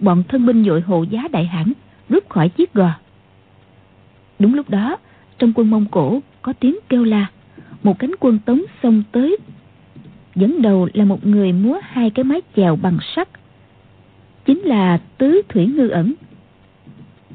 [0.01, 1.73] Bọn thân binh dội hộ giá đại hãn
[2.11, 2.91] rút khỏi chiếc gò.
[4.39, 4.97] Đúng lúc đó,
[5.39, 7.27] trong quân mông cổ có tiếng kêu la.
[7.83, 9.37] Một cánh quân tống xông tới.
[10.35, 13.29] Dẫn đầu là một người múa hai cái mái chèo bằng sắt.
[14.45, 16.15] Chính là tứ thủy ngư ẩn.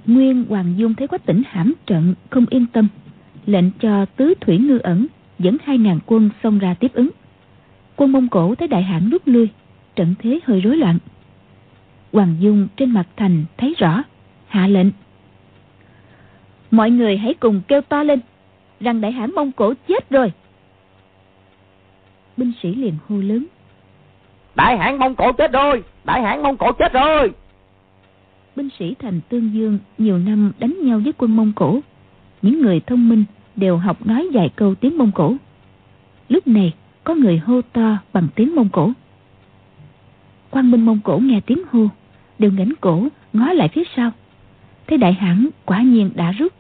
[0.06, 2.88] Nguyên hoàng dung thấy quách tỉnh hãm trận, không yên tâm.
[3.46, 5.08] Lệnh cho tứ thủy ngư ẩn
[5.40, 7.10] dẫn hai ngàn quân xông ra tiếp ứng.
[7.96, 9.50] Quân mông cổ thấy đại hãn rút lui,
[9.96, 10.98] trận thế hơi rối loạn.
[12.14, 14.04] Hoàng dung trên mặt thành thấy rõ
[14.56, 14.88] hạ lệnh.
[16.72, 18.20] Mọi người hãy cùng kêu to lên
[18.80, 20.32] rằng đại hãn mông cổ chết rồi.
[22.38, 23.46] Binh sĩ liền hô lớn.
[24.56, 25.84] Đại hãn mông cổ chết rồi!
[26.04, 27.32] Đại hãn mông cổ chết rồi!
[28.56, 31.80] Binh sĩ thành tương dương nhiều năm đánh nhau với quân mông cổ.
[32.42, 33.24] Những người thông minh
[33.56, 35.36] đều học nói vài câu tiếng mông cổ.
[36.30, 38.92] Lúc này có người hô to bằng tiếng mông cổ.
[40.52, 41.88] Quan binh mông cổ nghe tiếng hô
[42.40, 44.12] đều ngẩng cổ ngó lại phía sau
[44.88, 46.54] thấy đại hãn quả nhiên đã rút.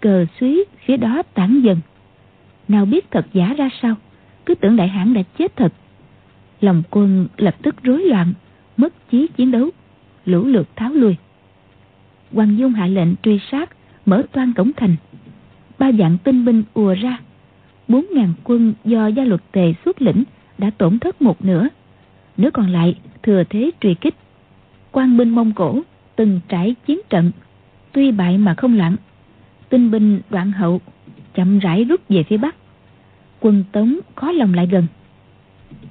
[0.00, 1.78] Cờ suý phía đó tản dần.
[2.68, 3.94] Nào biết thật giả ra sao?
[4.46, 5.72] Cứ tưởng đại hãn đã chết thật.
[6.60, 8.32] Lòng quân lập tức rối loạn,
[8.76, 9.70] mất chí chiến đấu,
[10.24, 11.16] lũ lượt tháo lui.
[12.32, 13.70] Hoàng dung hạ lệnh truy sát,
[14.06, 14.96] mở toan cổng thành.
[15.78, 17.18] Ba dạng tinh binh ùa ra.
[17.88, 20.24] Bốn ngàn quân do gia luật tề xuất lĩnh
[20.58, 21.68] đã tổn thất một nửa.
[22.36, 24.14] Nửa còn lại, thừa thế truy kích.
[24.92, 25.80] Quan binh mông cổ
[26.16, 27.30] từng trải chiến trận
[27.92, 28.96] tuy bại mà không loạn
[29.68, 30.80] tinh binh đoạn hậu
[31.34, 32.56] chậm rãi rút về phía bắc
[33.40, 34.86] quân tống khó lòng lại gần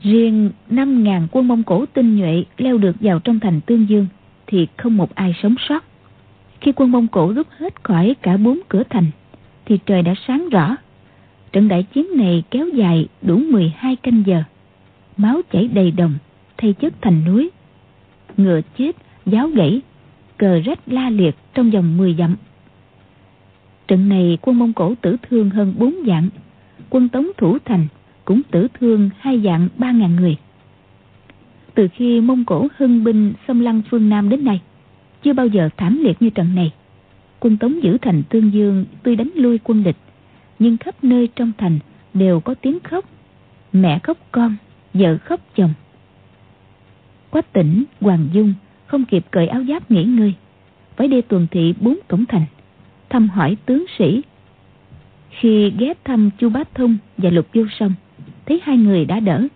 [0.02, 4.08] riêng năm ngàn quân mông cổ tinh nhuệ leo được vào trong thành tương dương
[4.48, 5.84] thì không một ai sống sót
[6.62, 9.06] khi quân mông cổ rút hết khỏi cả bốn cửa thành
[9.66, 10.78] thì trời đã sáng rõ
[11.52, 14.44] Trận đại chiến này kéo dài đủ 12 canh giờ.
[15.18, 16.14] Máu chảy đầy đồng,
[16.58, 17.50] thay chất thành núi.
[18.38, 18.92] Ngựa chết,
[19.26, 19.82] giáo gãy,
[20.42, 22.36] cờ rách la liệt trong vòng 10 dặm.
[23.88, 26.30] Trận này quân Mông Cổ tử thương hơn 4 vạn,
[26.90, 27.88] quân Tống thủ thành
[28.26, 30.38] cũng tử thương hai vạn 3 ngàn người.
[31.74, 34.62] Từ khi Mông Cổ hưng binh xâm lăng phương Nam đến nay,
[35.24, 36.72] chưa bao giờ thảm liệt như trận này.
[37.40, 39.98] Quân Tống giữ thành Tương Dương tuy đánh lui quân địch,
[40.60, 41.80] nhưng khắp nơi trong thành
[42.14, 43.06] đều có tiếng khóc.
[43.74, 44.56] Mẹ khóc con,
[44.94, 45.74] vợ khóc chồng.
[47.30, 48.54] Quách tỉnh, Hoàng Dung
[48.92, 50.34] không kịp cởi áo giáp nghỉ ngơi,
[50.96, 52.46] phải đi tuần thị bốn cổng thành,
[53.10, 54.22] thăm hỏi tướng sĩ.
[55.30, 57.94] Khi ghé thăm Chu Bá Thông và Lục Vô Song,
[58.46, 59.48] thấy hai người đã đỡ.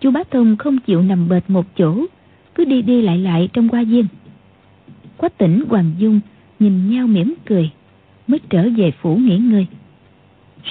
[0.00, 2.06] Chu Bá Thông không chịu nằm bệt một chỗ,
[2.54, 4.06] cứ đi đi lại lại trong hoa viên.
[5.16, 6.20] Quách tỉnh Hoàng Dung
[6.58, 7.70] nhìn nhau mỉm cười,
[8.26, 9.66] mới trở về phủ nghỉ ngơi.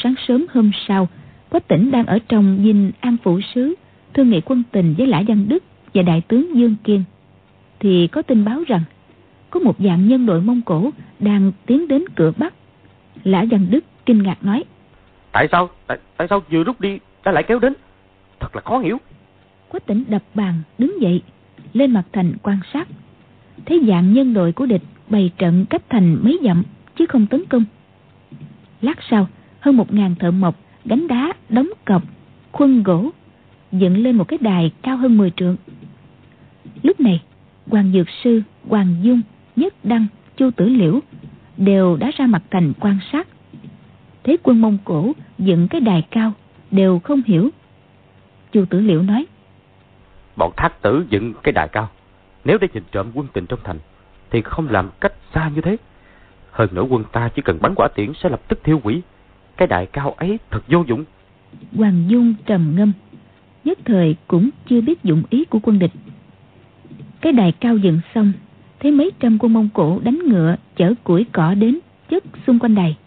[0.03, 1.07] Sáng sớm hôm sau,
[1.49, 3.75] Quách tỉnh đang ở trong dinh An phủ Sứ,
[4.13, 7.03] thương nghị quân tình với Lã Văn Đức và Đại tướng Dương Kiên.
[7.81, 8.83] Thì có tin báo rằng,
[9.49, 10.89] có một dạng nhân đội Mông Cổ
[11.19, 12.53] đang tiến đến cửa Bắc.
[13.23, 14.63] Lã Văn Đức kinh ngạc nói.
[15.31, 17.73] Tại sao, tại, tại sao vừa rút đi đã lại kéo đến?
[18.39, 18.97] Thật là khó hiểu.
[19.69, 21.21] Quách tỉnh đập bàn, đứng dậy,
[21.73, 22.87] lên mặt thành quan sát.
[23.65, 26.63] Thấy dạng nhân đội của địch bày trận cách thành mấy dặm,
[26.95, 27.65] chứ không tấn công.
[28.81, 29.27] Lát sau,
[29.59, 32.03] hơn một ngàn thợ mộc gánh đá đóng cọc
[32.51, 33.09] khuân gỗ
[33.71, 35.55] dựng lên một cái đài cao hơn 10 trượng
[36.83, 37.21] lúc này
[37.71, 39.21] hoàng dược sư hoàng dung
[39.55, 40.07] nhất đăng
[40.37, 40.99] chu tử liễu
[41.57, 43.27] đều đã ra mặt thành quan sát.
[44.23, 46.33] Thấy quân mông cổ dựng cái đài cao
[46.71, 47.49] đều không hiểu.
[48.51, 49.25] Chu tử liễu nói
[50.35, 51.89] bọn thác tử dựng cái đài cao.
[52.45, 53.79] Nếu để nhìn trộm quân tình trong thành
[54.29, 55.77] thì không làm cách xa như thế.
[56.51, 59.01] Hơn nữa quân ta chỉ cần bắn quả tiễn sẽ lập tức thiêu hủy.
[59.57, 61.05] Cái đại cao ấy thật vô dụng.
[61.75, 62.93] Hoàng Dung trầm ngâm,
[63.63, 65.91] nhất thời cũng chưa biết dụng ý của quân địch.
[67.21, 68.31] Cái đài cao dựng xong,
[68.79, 71.79] thấy mấy trăm quân Mông Cổ đánh ngựa chở củi cỏ đến
[72.09, 72.97] chất xung quanh đài.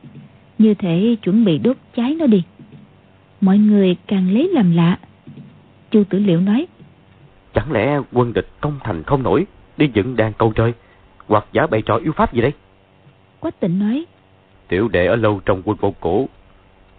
[0.59, 2.42] Như thể chuẩn bị đốt cháy nó đi.
[3.40, 4.98] Mọi người càng lấy làm lạ.
[5.90, 6.66] Chu Tử Liệu nói,
[7.55, 9.46] Chẳng lẽ quân địch công thành không nổi,
[9.77, 10.72] đi dựng đàn cầu trời,
[11.27, 12.53] hoặc giả bày trò yêu pháp gì đây?
[13.40, 14.05] Quách tịnh nói,
[14.68, 16.29] Tiểu đệ ở lâu trong quân Mông Cổ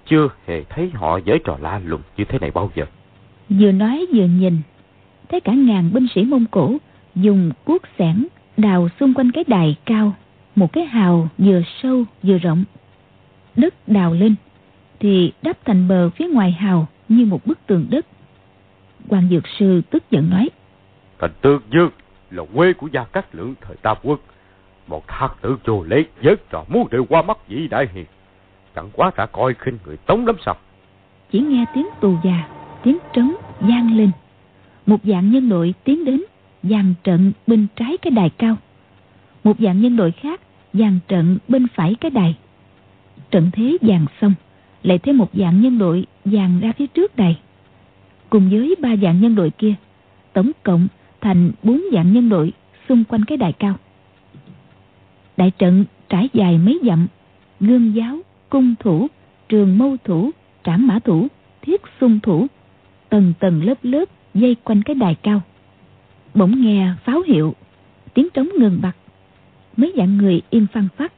[0.06, 2.86] chưa hề thấy họ giới trò la lùng như thế này bao giờ.
[3.50, 4.58] Vừa nói vừa nhìn,
[5.30, 6.78] thấy cả ngàn binh sĩ Mông Cổ
[7.16, 8.26] dùng cuốc xẻng
[8.58, 10.16] đào xung quanh cái đài cao,
[10.56, 12.64] một cái hào vừa sâu vừa rộng.
[13.56, 14.36] Đất đào lên,
[15.00, 18.06] thì đắp thành bờ phía ngoài hào như một bức tường đất.
[19.10, 20.50] Hoàng Dược Sư tức giận nói.
[21.20, 21.90] Thành Tương Dương
[22.32, 24.20] là quê của Gia Cát Lượng thời Tam Quốc.
[24.88, 28.06] Một thác tử vô lấy vớt trò muốn đều qua mắt vị đại hiền
[28.76, 30.56] chẳng quá đã coi khinh người tống lắm sao
[31.32, 32.48] chỉ nghe tiếng tù già
[32.84, 34.12] tiếng trống vang lên
[34.86, 36.22] một dạng nhân đội tiến đến
[36.70, 38.58] dàn trận bên trái cái đài cao.
[39.44, 40.42] Một dạng nhân đội khác
[40.74, 42.38] dàn trận bên phải cái đài.
[43.32, 44.34] Trận thế dàn xong
[44.84, 47.40] lại thêm một dạng nhân đội dàn ra phía trước đài.
[48.30, 49.76] Cùng với ba dạng nhân đội kia
[50.34, 50.88] tổng cộng
[51.22, 52.54] thành bốn dạng nhân đội
[52.90, 53.76] xung quanh cái đài cao.
[55.38, 57.08] Đại trận trải dài mấy dặm
[57.60, 58.18] gương giáo
[58.50, 59.08] cung thủ,
[59.50, 60.32] trường mâu thủ,
[60.64, 61.28] trảm mã thủ,
[61.62, 62.48] thiết xung thủ,
[63.10, 65.42] tầng tầng lớp lớp dây quanh cái đài cao.
[66.36, 67.56] Bỗng nghe pháo hiệu,
[68.14, 68.96] tiếng trống ngừng bặt,
[69.78, 71.14] mấy dạng người im phăng phát.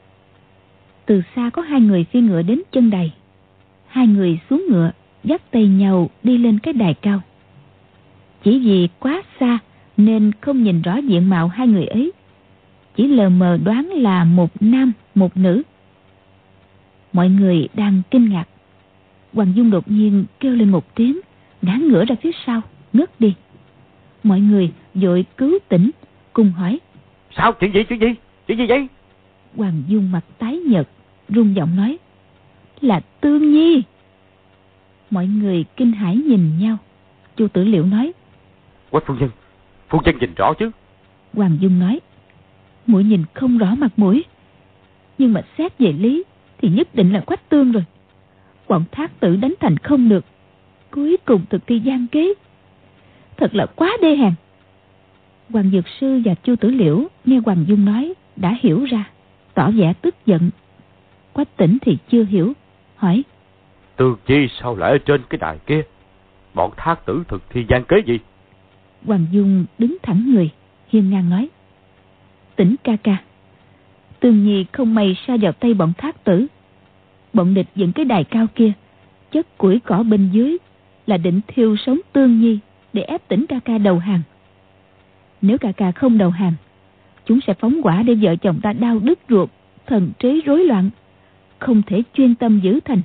[1.05, 3.13] Từ xa có hai người phi ngựa đến chân đài.
[3.87, 4.91] Hai người xuống ngựa,
[5.23, 7.21] dắt tay nhau đi lên cái đài cao.
[8.43, 9.59] Chỉ vì quá xa
[9.97, 12.11] nên không nhìn rõ diện mạo hai người ấy.
[12.95, 15.63] Chỉ lờ mờ đoán là một nam, một nữ.
[17.13, 18.45] Mọi người đang kinh ngạc.
[19.33, 21.19] Hoàng Dung đột nhiên kêu lên một tiếng,
[21.61, 22.61] ngã ngửa ra phía sau,
[22.93, 23.33] ngất đi.
[24.23, 25.91] Mọi người vội cứu tỉnh,
[26.33, 26.79] cùng hỏi.
[27.35, 27.53] Sao?
[27.53, 27.83] Chuyện gì?
[27.83, 28.15] Chuyện gì?
[28.47, 28.87] Chuyện gì vậy?
[29.55, 30.87] Hoàng Dung mặt tái nhợt,
[31.29, 31.97] run giọng nói.
[32.81, 33.83] Là Tương Nhi.
[35.09, 36.77] Mọi người kinh hãi nhìn nhau.
[37.35, 38.13] Chu Tử Liệu nói.
[38.89, 39.29] Quách phu nhân,
[39.89, 40.71] phu nhân nhìn rõ chứ?
[41.33, 41.99] Hoàng Dung nói.
[42.87, 44.23] Mũi nhìn không rõ mặt mũi.
[45.17, 46.23] Nhưng mà xét về lý
[46.57, 47.83] thì nhất định là quách tương rồi.
[48.67, 50.25] Bọn thác tử đánh thành không được.
[50.91, 52.33] Cuối cùng thực thi gian kế.
[53.37, 54.33] Thật là quá đê hèn.
[55.49, 59.09] Hoàng Dược Sư và Chu Tử Liễu nghe Hoàng Dung nói đã hiểu ra,
[59.53, 60.49] tỏ vẻ tức giận.
[61.33, 62.53] Quách tỉnh thì chưa hiểu,
[62.95, 63.23] hỏi.
[63.95, 65.81] Tương chi sao lại ở trên cái đài kia?
[66.53, 68.19] Bọn thác tử thực thi gian kế gì?
[69.05, 70.49] Hoàng Dung đứng thẳng người,
[70.87, 71.49] hiên ngang nói.
[72.55, 73.17] Tỉnh ca ca,
[74.19, 76.47] Tương Nhi không may sa vào tay bọn thác tử
[77.33, 78.71] bọn địch dựng cái đài cao kia
[79.31, 80.57] chất củi cỏ bên dưới
[81.07, 82.59] là định thiêu sống tương nhi
[82.93, 84.21] để ép tỉnh ca ca đầu hàng
[85.41, 86.53] nếu ca ca không đầu hàng
[87.25, 89.49] chúng sẽ phóng quả để vợ chồng ta đau đứt ruột
[89.85, 90.89] thần trí rối loạn
[91.59, 93.01] không thể chuyên tâm giữ thành.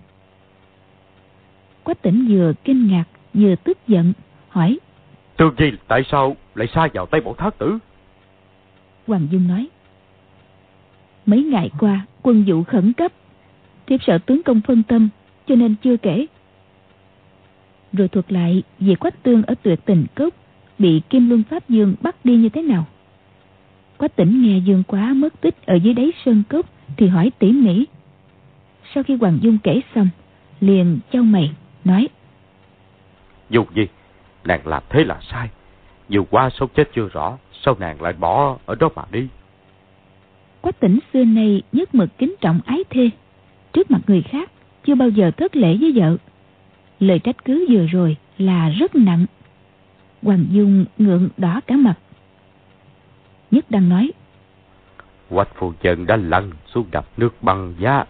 [1.83, 4.13] Quách tỉnh vừa kinh ngạc vừa tức giận
[4.49, 4.79] hỏi
[5.37, 7.79] tương nhi tại sao lại xa vào tay bọn thác tử?
[9.07, 9.69] Hoàng dung nói
[11.27, 13.13] mấy ngày qua quân vụ khẩn cấp
[13.87, 15.09] thiếp sợ tướng công phân tâm
[15.47, 16.27] cho nên chưa kể.
[17.93, 20.35] Rồi thuật lại về quách tương ở tuyệt tình cốc
[20.83, 22.87] bị kim luân pháp dương bắt đi như thế nào?
[23.99, 26.67] Quách tỉnh nghe dương quá mất tích ở dưới đáy sơn cốc
[26.97, 27.87] thì hỏi tỉ mỉ.
[28.95, 30.09] Sau khi hoàng dung kể xong
[30.61, 31.51] liền châu mày
[31.85, 32.09] nói
[33.51, 33.87] dù gì
[34.45, 35.49] nàng làm thế là sai.
[36.09, 39.29] Dù qua sống chết chưa rõ sao nàng lại bỏ ở đó mà đi?
[40.61, 43.11] Quách tỉnh xưa nay nhất mực kính trọng ái thê
[43.73, 44.51] trước mặt người khác
[44.85, 46.17] chưa bao giờ thất lễ với vợ.
[47.01, 49.27] Lời trách cứ vừa rồi là rất nặng
[50.23, 51.95] hoàng dung ngượng đỏ cả mặt.
[53.51, 54.13] Nhất đang nói
[55.29, 58.05] quách phu nhân đã lăn xuống đập nước băng giá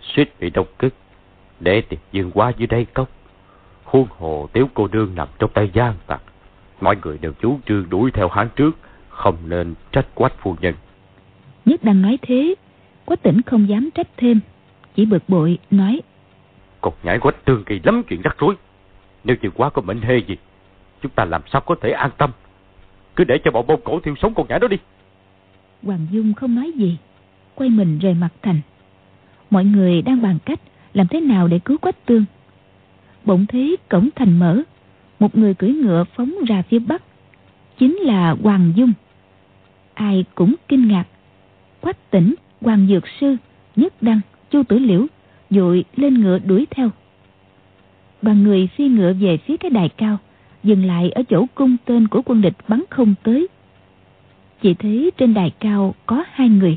[0.00, 0.94] suýt bị độc kích
[1.60, 3.08] để tiệc dương qua dưới đây cốc
[3.84, 6.22] khuôn hồ tiếu cô đương nằm trong tay gian tặc.
[6.80, 8.76] Mọi người đều chú trương đuổi theo hắn trước
[9.08, 10.74] không nên trách quách phu nhân
[11.64, 12.54] nhất đang nói thế
[13.04, 14.40] quách tỉnh không dám trách thêm
[14.94, 16.00] chỉ bực bội nói
[16.80, 18.54] còn nhảy quách tương kỳ lắm chuyện rắc rối.
[19.24, 20.36] Nếu chịu quá có mệnh hê gì
[21.02, 22.30] chúng ta làm sao có thể an tâm?
[23.16, 24.76] Cứ để cho bọn bông cổ thiêu sống con nhãi đó đi.
[25.82, 26.96] Hoàng dung không nói gì,
[27.54, 28.60] quay mình rời mặt thành.
[29.50, 30.60] Mọi người đang bàn cách
[30.94, 32.24] làm thế nào để cứu quách tương.
[33.24, 34.62] Bỗng thấy cổng thành mở,
[35.18, 37.02] một người cưỡi ngựa phóng ra phía bắc,
[37.78, 38.92] chính là hoàng dung.
[39.94, 41.04] Ai cũng kinh ngạc.
[41.80, 43.36] Quách tỉnh hoàng dược sư,
[43.76, 45.06] nhất đăng, chu tử liễu
[45.50, 46.90] dội lên ngựa đuổi theo.
[48.22, 50.18] Đoàn người phi ngựa về phía cái đài cao
[50.64, 53.48] dừng lại ở chỗ cung tên của quân địch bắn không tới.
[54.62, 56.76] Chỉ thấy trên đài cao có hai người,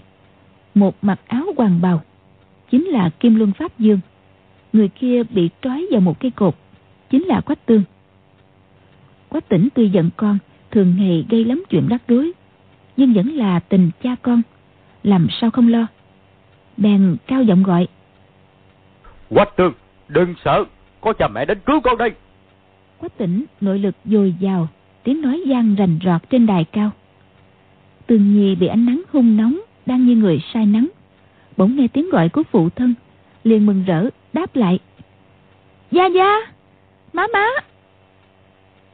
[0.76, 2.02] một mặc áo hoàng bào,
[2.72, 4.00] chính là kim luân pháp dương.
[4.74, 6.56] Người kia bị trói vào một cây cột,
[7.10, 7.84] chính là quách tương.
[9.30, 10.38] Quách tỉnh tuy giận con,
[10.72, 12.32] thường ngày gây lắm chuyện rắc rối,
[12.98, 14.42] nhưng vẫn là tình cha con,
[15.04, 15.88] làm sao không lo.
[16.78, 17.88] Bèn cao giọng gọi,
[19.30, 19.74] quách tương,
[20.08, 20.66] đừng sợ,
[21.02, 22.12] có cha mẹ đến cứu con đây
[23.02, 24.68] quách tỉnh nội lực dồi dào
[25.04, 26.92] tiếng nói gian rành rọt trên đài cao.
[28.08, 30.88] Tương nhi bị ánh nắng hung nóng đang như người sai nắng.
[31.58, 32.94] Bỗng nghe tiếng gọi của phụ thân
[33.44, 34.80] liền mừng rỡ đáp lại
[35.92, 36.40] gia gia
[37.14, 37.48] má má.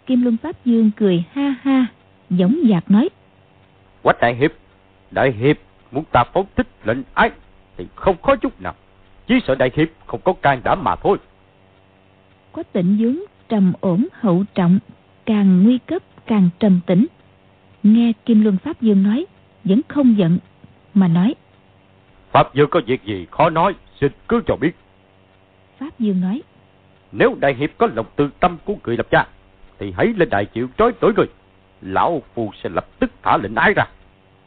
[0.05, 1.85] Kim luân pháp dương cười ha ha
[2.29, 3.09] giống dạc nói
[4.03, 4.51] quách đại hiệp
[5.11, 5.57] đại hiệp
[5.91, 7.31] muốn ta phóng thích lệnh ái
[7.77, 8.73] thì không có chút nào.
[9.27, 11.17] Chỉ sợ đại hiệp không có can đảm mà thôi.
[12.51, 14.79] Quách tịnh dướng trầm ổn hậu trọng
[15.25, 17.05] càng nguy cấp càng trầm tĩnh.
[17.83, 19.25] Nghe kim luân pháp dương nói
[19.63, 20.37] vẫn không giận
[20.93, 21.35] mà nói
[22.37, 24.75] pháp dương có việc gì khó nói xin cứ cho biết.
[25.79, 26.41] Pháp dương nói
[27.11, 29.27] nếu đại hiệp có lòng tư tâm của người lập cha
[29.79, 31.25] thì hãy lên đại chịu trói tối người.
[31.81, 33.83] Lão phu sẽ lập tức thả lệnh ái ra?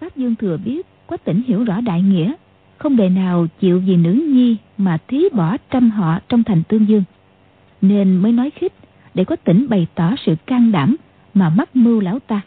[0.01, 2.33] Pháp dương thừa biết quách tỉnh hiểu rõ đại nghĩa
[2.79, 6.89] không đời nào chịu vì nữ nhi mà thí bỏ trăm họ trong thành tương
[6.89, 7.05] dương.
[7.81, 8.73] Nên mới nói khích
[9.15, 10.97] để quách tỉnh bày tỏ sự can đảm
[11.35, 12.41] mà mắc mưu lão ta.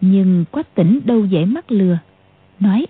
[0.00, 1.98] Nhưng quách tỉnh đâu dễ mắc lừa
[2.60, 2.86] nói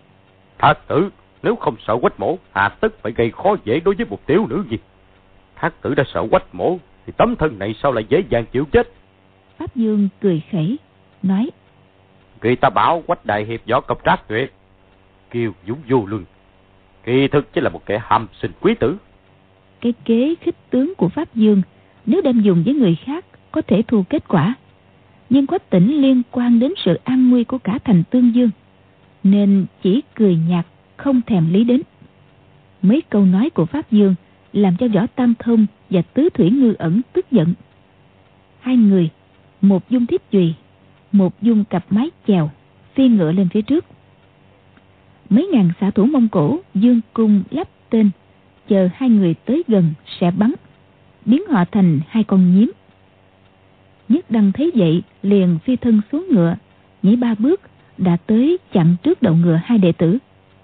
[0.58, 1.10] thác tử
[1.42, 4.46] nếu không sợ quách mổ hà tức phải gây khó dễ đối với một tiểu
[4.46, 4.78] nữ gì?
[5.56, 8.64] Thác tử đã sợ quách mổ thì tấm thân này sao lại dễ dàng chịu
[8.72, 8.92] chết?
[9.58, 10.78] Pháp dương cười khẩy
[11.22, 11.50] nói
[12.42, 14.52] người ta bảo quách đại hiệp võ công trác tuyệt
[15.30, 16.24] kiều dũng vô luân
[17.04, 18.96] kỳ thực chỉ là một kẻ hàm sinh quý tử.
[19.80, 21.62] Cái kế khích tướng của pháp dương
[22.06, 24.54] nếu đem dùng với người khác, có thể thu kết quả.
[25.30, 28.50] Nhưng quách tỉnh liên quan đến sự an nguy của cả thành tương dương,
[29.22, 31.80] nên chỉ cười nhạt, không thèm lý đến.
[32.82, 34.14] Mấy câu nói của pháp dương
[34.52, 37.54] làm cho võ tam thông và tứ thủy ngư ẩn tức giận.
[38.60, 39.08] Hai người,
[39.60, 40.54] một dung thiết chùy
[41.12, 42.50] một dung cặp mái chèo,
[42.94, 43.84] phi ngựa lên phía trước.
[45.28, 48.10] Mấy ngàn xạ thủ mông cổ, dương cung lắp tên,
[48.68, 50.52] chờ hai người tới gần sẽ bắn
[51.26, 52.72] biến họ thành hai con nhím.
[54.08, 56.56] Nhất đăng thấy vậy liền phi thân xuống ngựa
[57.02, 57.60] nhảy ba bước
[57.98, 60.18] đã tới chặn trước đầu ngựa hai đệ tử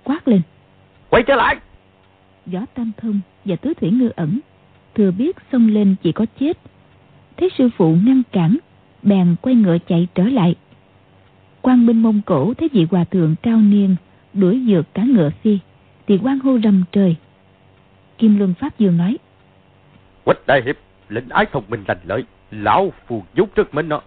[0.04, 0.40] quát lên.
[1.10, 1.56] Quay trở lại!
[2.46, 4.40] Võ tam thông và tứ thủy ngư ẩn
[4.94, 6.58] thừa biết xông lên chỉ có chết.
[7.36, 8.56] Thấy sư phụ ngăn cản
[9.02, 10.54] bèn quay ngựa chạy trở lại.
[11.62, 13.96] Quan binh mông cổ thấy vị hòa thượng cao niên
[14.32, 15.58] đuổi dược cả ngựa phi
[16.06, 17.16] thì quan hô rầm trời.
[18.18, 19.18] Kim Luân Pháp Dương nói.
[20.28, 20.76] Quách Đại Hiệp,
[21.08, 24.00] lĩnh ái thông minh lành lợi, lão phù giúp rất minh nó.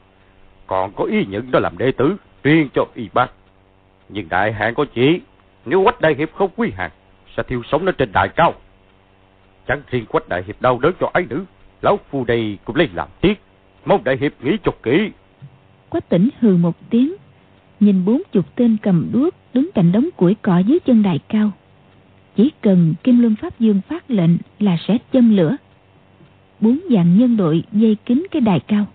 [0.68, 3.32] Còn có ý nhận đó làm đệ tử, truyền cho y bác.
[4.10, 5.22] Nhưng đại hạn có chỉ,
[5.66, 6.92] nếu Quách Đại Hiệp không quy hàng,
[7.38, 8.54] sẽ thiêu sống nó trên đại cao.
[9.68, 11.46] Chẳng riêng Quách Đại Hiệp đau đớn cho ái nữ,
[11.82, 13.42] lão phu đây cũng lấy làm tiếc.
[13.86, 15.12] Mong Đại Hiệp nghĩ cho kỹ.
[15.90, 17.16] Quách tỉnh hừ một tiếng,
[17.80, 21.52] nhìn bốn chục tên cầm đuốc đứng cạnh đống củi cỏ dưới chân đài cao.
[22.36, 25.58] Chỉ cần Kim Luân Pháp Dương phát lệnh là sẽ châm lửa.
[26.62, 28.86] Bốn dạng nhân đội dây kín cái đài cao.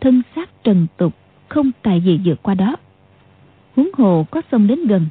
[0.00, 1.14] Thân xác trần tục,
[1.48, 2.76] không tài gì vượt qua đó.
[3.76, 5.06] Huống hồ có xông đến gần,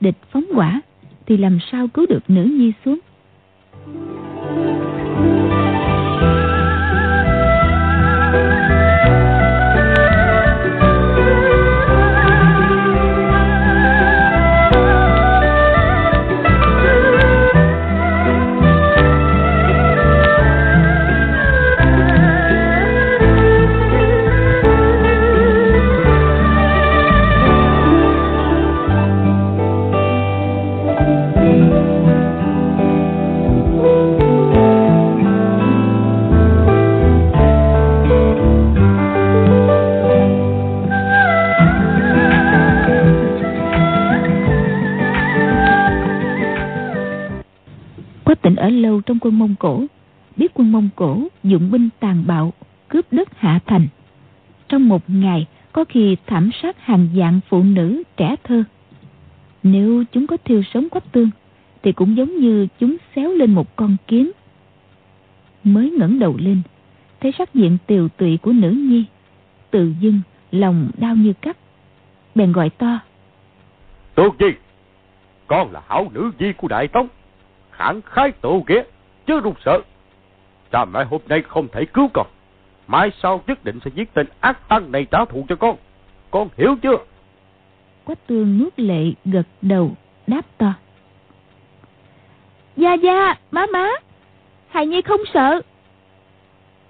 [0.00, 0.80] địch phóng quả,
[1.26, 2.98] thì làm sao cứu được nữ nhi xuống.
[49.08, 49.84] Trong quân Mông Cổ,
[50.36, 52.52] biết quân Mông Cổ dụng binh tàn bạo,
[52.88, 53.88] cướp đất hạ thành.
[54.68, 58.64] Trong một ngày, có khi thảm sát hàng dạng phụ nữ trẻ thơ.
[59.62, 61.30] Nếu chúng có thiêu sống quách tương,
[61.82, 64.30] thì cũng giống như chúng xéo lên một con kiến.
[65.64, 66.62] Mới ngẩng đầu lên,
[67.20, 69.04] thấy sắc diện tiều tụy của nữ nhi,
[69.70, 70.20] tự dưng
[70.50, 71.56] lòng đau như cắt.
[72.34, 73.00] Bèn gọi to.
[74.14, 74.46] Tường Di,
[75.46, 77.08] con là hảo nữ di của Đại Tống,
[77.78, 78.82] khẳng khái tổ ghét
[79.26, 79.80] chứ run sợ.
[80.72, 82.26] Cha mẹ hôm nay không thể cứu con.
[82.86, 85.76] Mai sau nhất định sẽ giết tên ác tăng này trả thù cho con.
[86.30, 86.96] Con hiểu chưa?
[88.04, 89.90] Quách tương nuốt lệ gật đầu
[90.26, 90.74] đáp to.
[92.76, 93.88] Gia gia, má má,
[94.68, 95.60] hài nhi không sợ.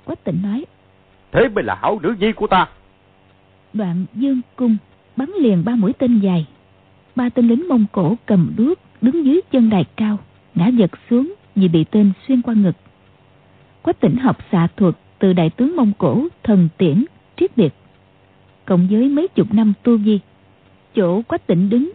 [0.05, 0.65] Quách tịnh nói.
[1.33, 2.69] Thế mới là hảo nữ nhi của ta.
[3.73, 4.77] Đoạn dương cung
[5.17, 6.47] bắn liền ba mũi tên dài.
[7.17, 10.19] Ba tên lính Mông Cổ cầm đuốc đứng dưới chân đài cao,
[10.59, 12.77] ngã giật xuống vì bị tên xuyên qua ngực.
[13.83, 17.05] Quách tỉnh học xạ thuật từ đại tướng Mông Cổ, thần tiễn,
[17.37, 17.75] triết biệt.
[18.65, 20.21] Cộng với mấy chục năm tu vi,
[20.95, 21.93] chỗ quách tỉnh đứng,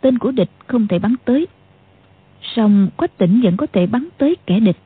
[0.00, 1.46] tên của địch không thể bắn tới.
[2.42, 4.76] Song quách tỉnh vẫn có thể bắn tới kẻ địch.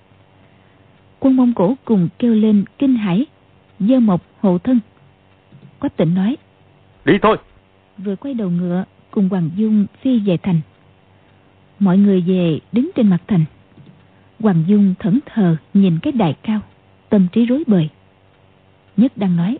[1.21, 3.27] Quân Mông Cổ cùng kêu lên kinh hãi,
[3.79, 4.81] dơ mộc hộ thân.
[5.81, 6.37] Quách tỉnh nói,
[7.05, 7.37] Đi thôi!
[7.99, 10.61] Vừa quay đầu ngựa, cùng Hoàng Dung phi về thành.
[11.81, 13.45] Mọi người về đứng trên mặt thành.
[14.41, 16.61] Hoàng Dung thẫn thờ nhìn cái đài cao,
[17.09, 17.89] tâm trí rối bời.
[18.97, 19.59] Nhất đang nói.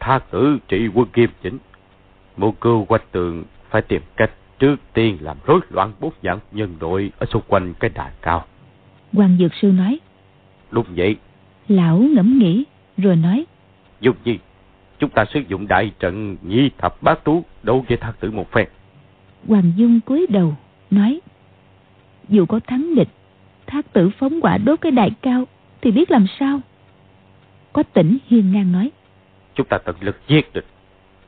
[0.00, 1.58] Tha tử trị quân kim chính.
[2.36, 6.76] Mưu cưu quách tường phải tìm cách trước tiên làm rối loạn bút dạng nhân
[6.80, 8.44] đội ở xung quanh cái đài cao.
[9.12, 9.98] Hoàng Dược Sư nói.
[10.70, 11.16] Lúc vậy.
[11.68, 12.64] Lão ngẫm nghĩ
[12.96, 13.44] rồi nói.
[14.00, 14.38] Dục gì?
[14.98, 18.52] Chúng ta sử dụng đại trận nhi thập bát tú đấu với thác tử một
[18.52, 18.68] phen.
[19.48, 20.54] Hoàng Dung cúi đầu
[20.90, 21.20] nói.
[22.28, 23.08] Dù có thắng địch
[23.66, 25.44] thác tử phóng quả đốt cái đài cao
[25.80, 26.60] thì biết làm sao?
[27.72, 28.90] Có tỉnh hiên ngang nói.
[29.54, 30.66] Chúng ta tận lực giết địch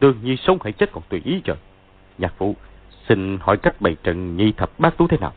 [0.01, 1.57] đương nhiên sống hay chết còn tùy ý trời
[2.18, 2.57] nhạc phụ
[3.09, 5.32] xin hỏi cách bày trận nhi thập bát tú thế nào?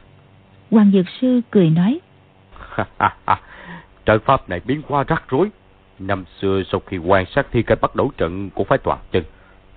[0.71, 1.99] Hoàng dược sư cười nói.
[4.05, 5.49] Trận pháp này biến qua rắc rối.
[5.99, 9.23] Năm xưa sau khi quan sát thi cách bắt đầu trận cũng phải toàn chân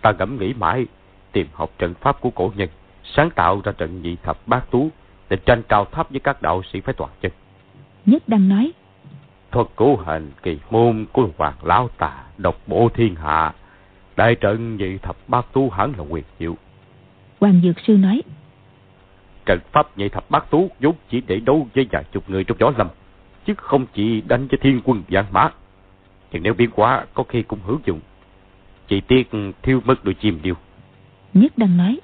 [0.06, 0.86] ta ngẫm nghĩ mãi
[1.32, 2.68] tìm học trận pháp của cổ nhân
[3.04, 4.90] sáng tạo ra trận nhị thập bát tú
[5.28, 7.32] để tranh cao thấp với các đạo sĩ phải toàn chân.
[8.06, 8.72] Nhất đang nói.
[9.50, 13.52] Thuật cứu hành kỳ môn của hoàng lão tà, độc bộ thiên hạ.
[14.16, 16.56] Đại trận nhị thập bát tú hẳn là quyền diệu.
[17.40, 18.22] Hoàng Dược Sư nói.
[19.46, 22.58] Trận pháp nhị thập bát tú vốn chỉ để đấu với vài chục người trong
[22.60, 22.88] gió lâm,
[23.46, 25.50] chứ không chỉ đánh với thiên quân vạn mã.
[26.32, 28.00] Nhưng nếu biến quá có khi cũng hữu dụng.
[28.88, 29.30] Chỉ tiếc
[29.62, 30.54] thiếu mất đôi chim điêu.
[31.34, 32.00] Nhất đang nói.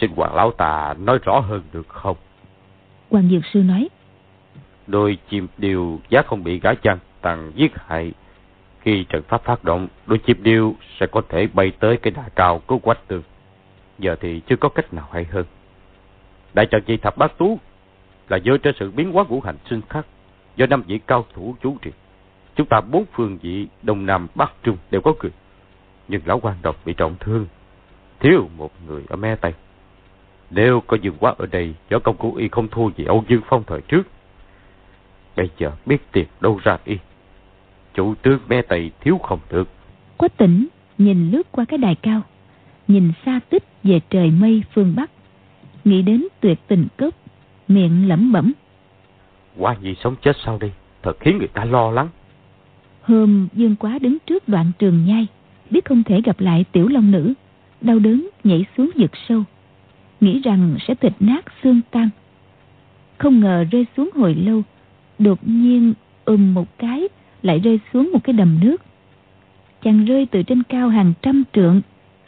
[0.00, 2.16] Xin hoàng lão tà nói rõ hơn được không?
[3.10, 3.88] Hoàng Dược Sư nói.
[4.86, 8.12] Đôi chim điêu giá không bị gã chăn tàn giết hại.
[8.80, 12.28] Khi trận pháp phát động, đôi chim điêu sẽ có thể bay tới cái đà
[12.34, 13.22] cao cứu quách tường.
[13.98, 15.44] Giờ thì chưa có cách nào hay hơn.
[16.54, 17.58] Đại trận dị thập bát tú
[18.28, 20.06] là dựa trên sự biến hóa ngũ hành sinh khắc
[20.56, 21.90] do năm vị cao thủ chú trì.
[22.56, 25.32] Chúng ta bốn phương vị Đông Nam Bắc Trung đều có người.
[26.08, 27.46] Nhưng lão quan độc bị trọng thương,
[28.20, 29.52] thiếu một người ở me Tây.
[30.50, 33.42] Nếu có Dương Quá ở đây, võ công của y không thua gì Âu Dương
[33.48, 34.02] Phong thời trước.
[35.36, 36.96] Bây giờ biết tiền đâu ra y.
[37.94, 39.68] Chủ tướng me tày thiếu không được.
[40.16, 40.66] Quách tỉnh
[40.98, 42.22] nhìn lướt qua cái đài cao.
[42.88, 45.10] Nhìn xa tích về trời mây phương Bắc.
[45.84, 47.14] Nghĩ đến tuyệt tình cốc.
[47.68, 48.52] Miệng lẩm bẩm.
[49.58, 50.72] Qua gì sống chết sau đây.
[51.02, 52.08] Thật khiến người ta lo lắng.
[53.02, 55.26] Hôm Dương Quá đứng trước đoạn trường nhai.
[55.70, 57.34] Biết không thể gặp lại tiểu long nữ.
[57.80, 59.42] Đau đớn nhảy xuống vực sâu.
[60.20, 62.08] Nghĩ rằng sẽ thịt nát xương tan.
[63.18, 64.62] Không ngờ rơi xuống hồi lâu,
[65.18, 65.94] Đột nhiên
[66.24, 67.08] ùm một cái
[67.42, 68.82] Lại rơi xuống một cái đầm nước.
[69.82, 71.80] Chàng rơi từ trên cao hàng trăm trượng,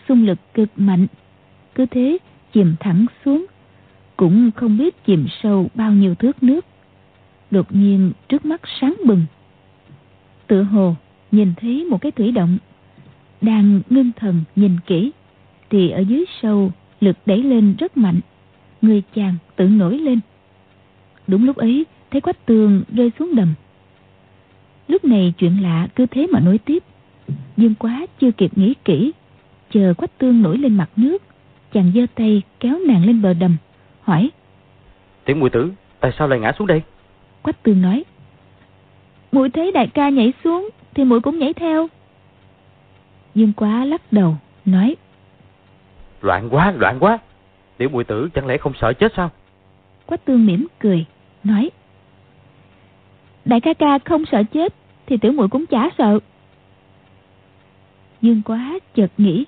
[0.08, 1.06] Xung lực cực mạnh.
[1.74, 2.18] Cứ thế
[2.52, 3.46] chìm thẳng xuống,
[4.16, 6.64] Cũng không biết chìm sâu bao nhiêu thước nước.
[7.50, 9.22] Đột nhiên trước mắt sáng bừng.
[10.46, 10.94] Tựa hồ
[11.30, 12.58] nhìn thấy một cái thủy động
[13.40, 15.10] Đang ngưng thần nhìn kỹ,
[15.70, 18.20] Thì ở dưới sâu lực đẩy lên rất mạnh.
[18.82, 20.20] Người chàng tự nổi lên.
[21.26, 23.54] Đúng lúc ấy thấy quách tường rơi xuống đầm.
[24.88, 26.82] Lúc này chuyện lạ cứ thế mà nối tiếp.
[27.56, 29.12] Dương quá chưa kịp nghĩ kỹ
[29.70, 31.22] chờ quách tương nổi lên mặt nước
[31.72, 33.56] chàng giơ tay kéo nàng lên bờ đầm
[34.00, 34.30] hỏi
[35.24, 36.82] tiểu muội tử tại sao lại ngã xuống đây?
[37.42, 38.04] Quách tương nói
[39.32, 41.88] muội thấy đại ca nhảy xuống thì muội cũng nhảy theo.
[43.34, 44.96] Dương quá lắc đầu nói
[46.20, 47.18] loạn quá loạn quá.
[47.76, 49.30] Tiểu muội tử chẳng lẽ không sợ chết sao?
[50.06, 51.04] Quách tương mỉm cười
[51.44, 51.70] nói
[53.44, 54.74] đại ca ca không sợ chết
[55.06, 56.18] thì tiểu muội cũng chả sợ.
[58.22, 59.44] Dương quá chợt nghĩ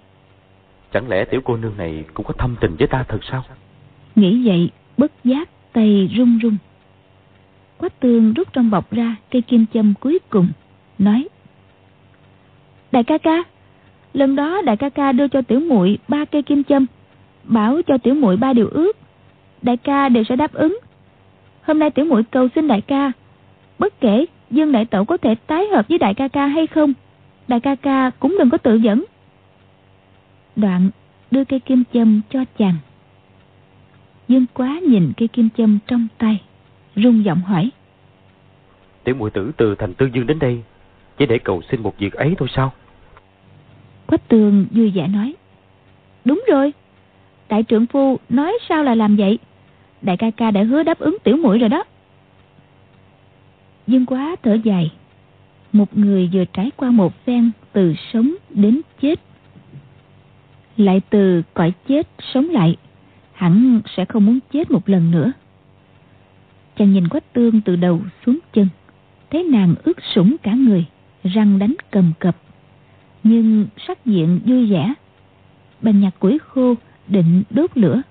[0.92, 3.44] chẳng lẽ tiểu cô nương này cũng có thâm tình với ta thật sao?
[4.14, 6.56] nghĩ vậy bất giác tay run run.
[7.78, 10.48] Quách tương rút trong bọc ra cây kim châm cuối cùng
[10.98, 11.28] nói
[12.92, 13.42] đại ca ca
[14.14, 16.86] lần đó đại ca ca đưa cho tiểu muội ba cây kim châm,
[17.44, 18.96] bảo cho tiểu muội ba điều ước.
[19.62, 20.78] Đại ca đều sẽ đáp ứng.
[21.62, 23.12] Hôm nay tiểu muội cầu xin đại ca,
[23.78, 26.92] bất kể dương đại tẩu có thể tái hợp với đại ca ca hay không,
[27.48, 29.04] đại ca ca cũng đừng có tự dẫn.
[30.56, 30.90] Đoạn
[31.30, 32.74] đưa cây kim châm cho chàng.
[34.28, 36.42] Dương quá nhìn cây kim châm trong tay,
[36.96, 37.70] rung giọng hỏi.
[39.04, 40.62] Tiểu muội tử từ thành tư dương đến đây,
[41.18, 42.72] chỉ để cầu xin một việc ấy thôi sao?
[44.10, 45.34] Quách tường vui vẻ nói.
[46.24, 46.72] Đúng rồi.
[47.48, 49.38] Đại trưởng phu nói sao là làm vậy?
[50.02, 51.84] Đại ca ca đã hứa đáp ứng tiểu muội rồi đó.
[53.86, 54.92] Dương quá, thở dài.
[55.72, 59.20] Một người vừa trải qua một phen từ sống đến chết,
[60.76, 62.76] lại từ cõi chết sống lại,
[63.32, 65.32] hẳn sẽ không muốn chết một lần nữa.
[66.76, 68.68] Chàng nhìn quách tương từ đầu xuống chân,
[69.30, 70.84] thấy nàng ướt sũng cả người,
[71.24, 72.36] răng đánh cầm cập
[73.22, 74.94] nhưng sắc diện vui vẻ.
[75.82, 76.74] Bèn nhặt củi khô
[77.08, 78.02] định đốt lửa.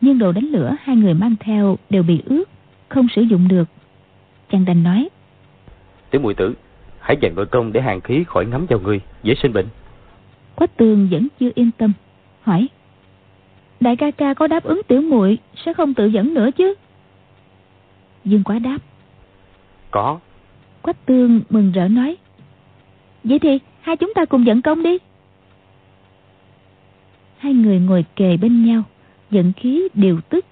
[0.00, 2.44] Nhưng đồ đánh lửa hai người mang theo đều bị ướt
[2.88, 3.68] không sử dụng được.
[4.50, 5.08] Chàng đành nói
[6.10, 6.54] tiểu muội tử
[7.00, 9.66] hãy dành nội công để hàng khí khỏi ngấm vào người dễ sinh bệnh.
[10.54, 11.92] Quách tường vẫn chưa yên tâm
[12.42, 12.68] hỏi
[13.80, 16.74] đại ca ca có đáp ứng tiểu muội sẽ không tự dẫn nữa chứ?
[18.24, 18.78] Dương quá đáp
[19.90, 20.18] có.
[20.82, 22.16] Quách tương mừng rỡ nói
[23.24, 24.98] vậy thì hai chúng ta cùng dẫn công đi.
[27.38, 28.82] Hai người ngồi kề bên nhau,
[29.30, 30.44] dẫn khí điều tức.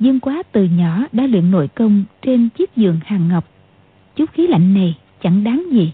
[0.00, 3.44] Dương quá từ nhỏ đã luyện nội công trên chiếc giường hàng ngọc.
[4.16, 5.92] Chút khí lạnh này chẳng đáng gì.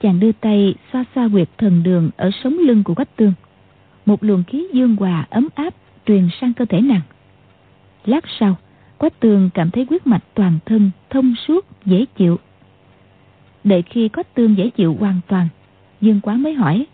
[0.00, 3.32] Chàng đưa tay xoa xoa quyệt thần đường ở sống lưng của quách tương.
[4.06, 5.74] Một luồng khí dương hòa ấm áp
[6.06, 7.00] truyền sang cơ thể nàng.
[8.04, 8.56] Lát sau,
[8.98, 12.38] quách tương cảm thấy huyết mạch toàn thân thông suốt, dễ chịu
[13.64, 15.48] đợi khi quách tương dễ chịu hoàn toàn
[16.00, 16.86] dương quá mới hỏi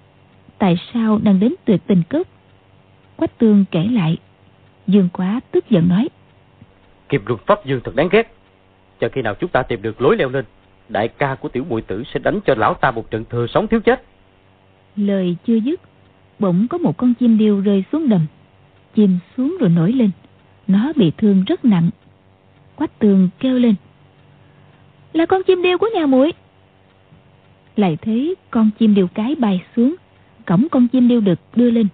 [0.59, 2.27] tại sao đang đến tuyệt tình cốc
[3.17, 4.17] quách tương kể lại
[4.87, 6.09] dương quá tức giận nói
[7.09, 8.35] kim luật pháp dương thật đáng ghét.
[9.01, 10.45] Cho khi nào chúng ta tìm được lối leo lên
[10.89, 13.67] đại ca của tiểu bùi tử sẽ đánh cho lão ta một trận thừa sống
[13.69, 14.03] thiếu chết.
[14.97, 15.81] Lời chưa dứt
[16.39, 18.27] bỗng có một con chim điêu rơi xuống đầm.
[18.95, 20.11] Chim xuống rồi nổi lên
[20.67, 21.91] nó bị thương rất nặng.
[22.77, 23.75] Quách tường kêu lên
[25.13, 26.33] là con chim điêu của nhà muội
[27.79, 29.95] lại thấy con chim điêu cái bay xuống,
[30.47, 31.87] cổng con chim điêu đực đưa lên.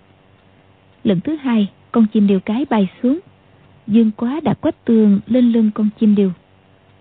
[1.05, 3.19] Lần thứ hai, con chim điêu cái bay xuống.
[3.87, 6.31] Dương quá đã quách tường lên lưng con chim điêu,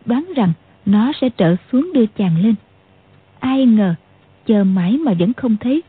[0.06, 0.54] đoán rằng
[0.86, 2.56] nó sẽ trở xuống đưa chàng lên.
[3.40, 3.96] Ai ngờ,
[4.46, 5.84] chờ mãi mà vẫn không thấy.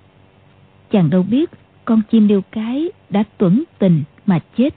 [0.91, 1.51] Chàng đâu biết
[1.85, 4.75] con chim điêu cái đã tuẩn tình mà chết.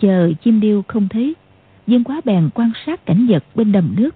[0.00, 1.34] Chờ chim điêu không thấy,
[1.86, 4.14] dương quá bèn quan sát cảnh vật bên đầm nước.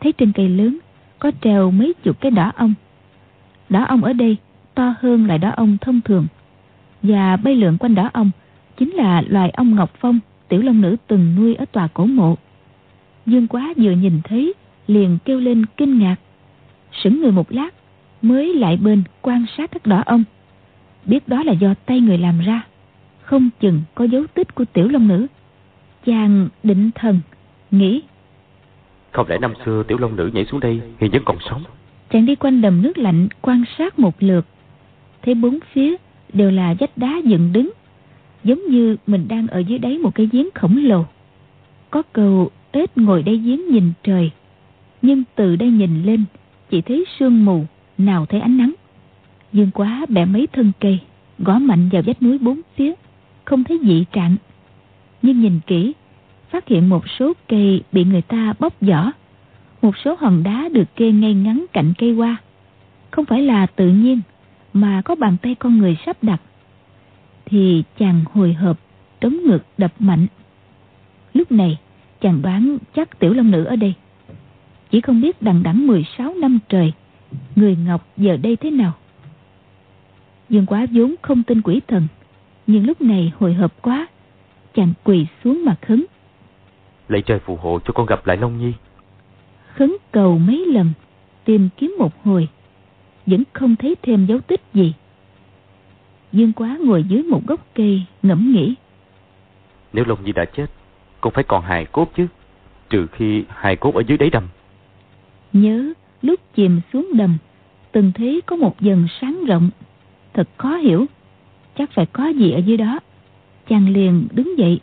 [0.00, 0.78] Thấy trên cây lớn
[1.18, 2.74] có treo mấy chục cái đỏ ong.
[3.68, 4.36] Đỏ ong ở đây
[4.74, 6.26] to hơn lại đỏ ong thông thường.
[7.02, 8.30] Và bay lượn quanh đỏ ong
[8.76, 12.36] chính là loài ong ngọc phong tiểu long nữ từng nuôi ở tòa cổ mộ.
[13.26, 14.54] Dương quá vừa nhìn thấy
[14.86, 16.16] liền kêu lên kinh ngạc.
[16.92, 17.74] Sững người một lát
[18.22, 20.24] mới lại bên quan sát các đỏ ong,
[21.04, 22.66] biết đó là do tay người làm ra
[23.26, 25.26] không chừng có dấu tích của tiểu long nữ.
[26.04, 27.20] Chàng định thần
[27.70, 28.02] nghĩ
[29.16, 31.62] không lẽ năm xưa tiểu long nữ nhảy xuống đây hiện vẫn còn sống?
[32.10, 34.46] Chàng đi quanh đầm nước lạnh, quan sát một lượt.
[35.22, 35.96] Thấy bốn phía
[36.32, 37.70] đều là vách đá dựng đứng,
[38.44, 41.04] giống như mình đang ở dưới đáy một cái giếng khổng lồ.
[41.90, 44.30] Có cầu ếch ngồi đáy giếng nhìn trời,
[45.02, 46.24] nhưng từ đây nhìn lên,
[46.70, 47.64] chỉ thấy sương mù
[47.98, 48.72] nào thấy ánh nắng.
[49.52, 50.98] Dương quá bẻ mấy thân cây,
[51.38, 52.94] gõ mạnh vào vách núi bốn phía,
[53.44, 54.36] không thấy dị trạng.
[55.22, 55.92] Nhưng nhìn kỹ
[56.56, 59.12] phát hiện một số cây bị người ta bóc vỏ.
[59.82, 62.36] Một số hòn đá được kê ngay ngắn cạnh cây hoa.
[63.10, 64.20] Không phải là tự nhiên,
[64.72, 66.40] mà có bàn tay con người sắp đặt.
[67.44, 68.78] Thì chàng hồi hộp
[69.20, 70.26] trống ngực đập mạnh.
[71.34, 71.78] Lúc này,
[72.20, 73.94] chàng đoán chắc tiểu long nữ ở đây.
[74.90, 76.92] Chỉ không biết đằng đẵng 16 năm trời,
[77.56, 78.92] người ngọc giờ đây thế nào.
[80.48, 82.06] Dương quá vốn không tin quỷ thần,
[82.66, 84.06] nhưng lúc này hồi hộp quá,
[84.74, 86.04] chàng quỳ xuống mà khấn
[87.08, 88.72] lạy trời phù hộ cho con gặp lại long nhi.
[89.74, 90.92] Khấn cầu mấy lần
[91.44, 92.48] tìm kiếm một hồi
[93.26, 94.94] vẫn không thấy thêm dấu tích gì.
[96.32, 98.74] Dương quá ngồi dưới một gốc cây ngẫm nghĩ.
[99.92, 100.66] Nếu long nhi đã chết
[101.20, 102.26] cũng phải còn hài cốt chứ
[102.90, 104.48] trừ khi hài cốt ở dưới đáy đầm.
[105.52, 105.92] Nhớ
[106.22, 107.38] lúc chìm xuống đầm
[107.92, 109.70] từng thấy có một dần sáng rộng.
[110.34, 111.06] Thật khó hiểu
[111.78, 113.00] chắc phải có gì ở dưới đó.
[113.68, 114.80] Chàng liền đứng dậy.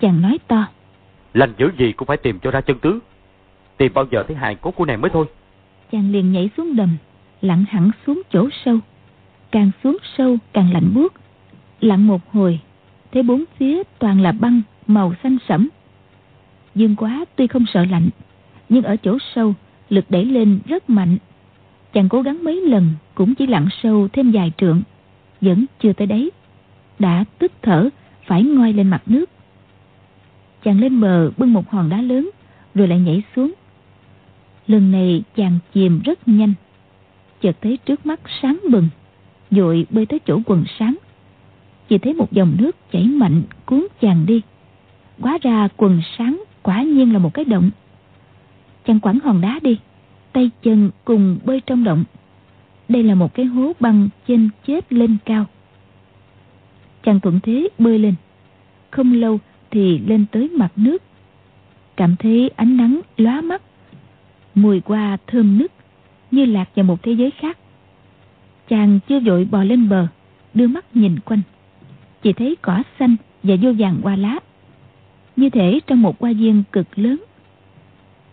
[0.00, 0.66] Chàng nói to
[1.34, 2.98] lành dữ gì cũng phải tìm cho ra chân tướng
[3.76, 5.26] tìm bao giờ thấy hài cốt của nàng mới thôi.
[5.92, 6.96] Chàng liền nhảy xuống đầm,
[7.40, 8.78] lặn hẳn xuống chỗ sâu.
[9.50, 11.12] Càng xuống sâu, càng lạnh buốt.
[11.80, 12.60] Lặn một hồi,
[13.12, 15.68] thấy bốn phía toàn là băng, màu xanh sẫm.
[16.74, 18.08] Dương quá tuy không sợ lạnh,
[18.68, 19.54] nhưng ở chỗ sâu,
[19.88, 21.18] lực đẩy lên rất mạnh.
[21.92, 24.82] Chàng cố gắng mấy lần cũng chỉ lặn sâu thêm vài trượng,
[25.40, 26.30] vẫn chưa tới đấy
[26.98, 27.88] đã tức thở,
[28.26, 29.30] phải ngoi lên mặt nước
[30.64, 32.30] chàng lên bờ bưng một hòn đá lớn,
[32.74, 33.52] rồi lại nhảy xuống.
[34.66, 36.54] Lần này chàng chìm rất nhanh,
[37.40, 38.88] chợt thấy trước mắt sáng bừng
[39.50, 40.96] dội bơi tới chỗ quần sáng.
[41.88, 44.42] Chỉ thấy một dòng nước chảy mạnh cuốn chàng đi.
[45.20, 47.70] Quá ra quần sáng quả nhiên là một cái động.
[48.86, 49.78] Chàng quẳng hòn đá đi,
[50.32, 52.04] tay chân cùng bơi trong động.
[52.88, 55.46] Đây là một cái hố băng trên chết lên cao.
[57.02, 58.14] Chàng thuận thế bơi lên.
[58.90, 59.38] Không lâu
[59.74, 61.02] thì lên tới mặt nước.
[61.96, 63.62] Cảm thấy ánh nắng lóa mắt,
[64.54, 65.72] mùi hoa thơm nức
[66.30, 67.58] như lạc vào một thế giới khác.
[68.68, 70.06] Chàng chưa vội bò lên bờ,
[70.54, 71.42] đưa mắt nhìn quanh.
[72.22, 74.38] Chỉ thấy cỏ xanh và vô vàng hoa lá.
[75.36, 77.24] Như thể trong một hoa viên cực lớn.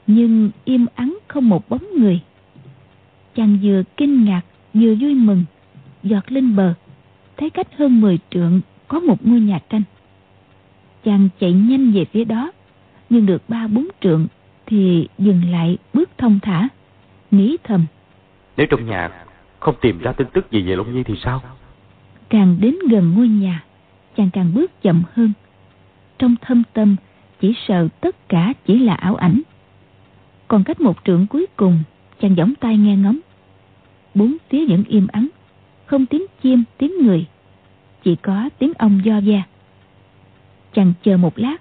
[0.08, 2.22] Nhưng im ắng không một bóng người.
[3.36, 4.42] Chàng vừa kinh ngạc,
[4.74, 5.44] vừa vui mừng,
[6.04, 6.74] giọt lên bờ.
[7.38, 9.82] Thấy cách hơn 10 trượng có một ngôi nhà tranh
[11.04, 12.52] chàng chạy nhanh về phía đó.
[13.10, 14.28] Nhưng được ba bốn trượng
[14.66, 16.68] thì dừng lại bước thông thả
[17.32, 17.86] nghĩ thầm.
[18.58, 19.10] Nếu trong nhà
[19.60, 21.42] không tìm ra tin tức gì về Long Nhi thì sao?
[22.30, 23.64] Càng đến gần ngôi nhà
[24.18, 25.34] chàng càng bước chậm hơn.
[26.18, 26.96] Trong thâm tâm
[27.40, 29.42] chỉ sợ tất cả chỉ là ảo ảnh.
[30.48, 31.84] Còn cách một trượng cuối cùng
[32.22, 33.20] chàng giỏng tai nghe ngóng.
[34.16, 35.28] Bốn phía vẫn im ắng
[35.86, 37.26] không tiếng chim tiếng người
[38.04, 39.44] chỉ có tiếng ong do ve
[40.74, 41.58] chàng chờ một lát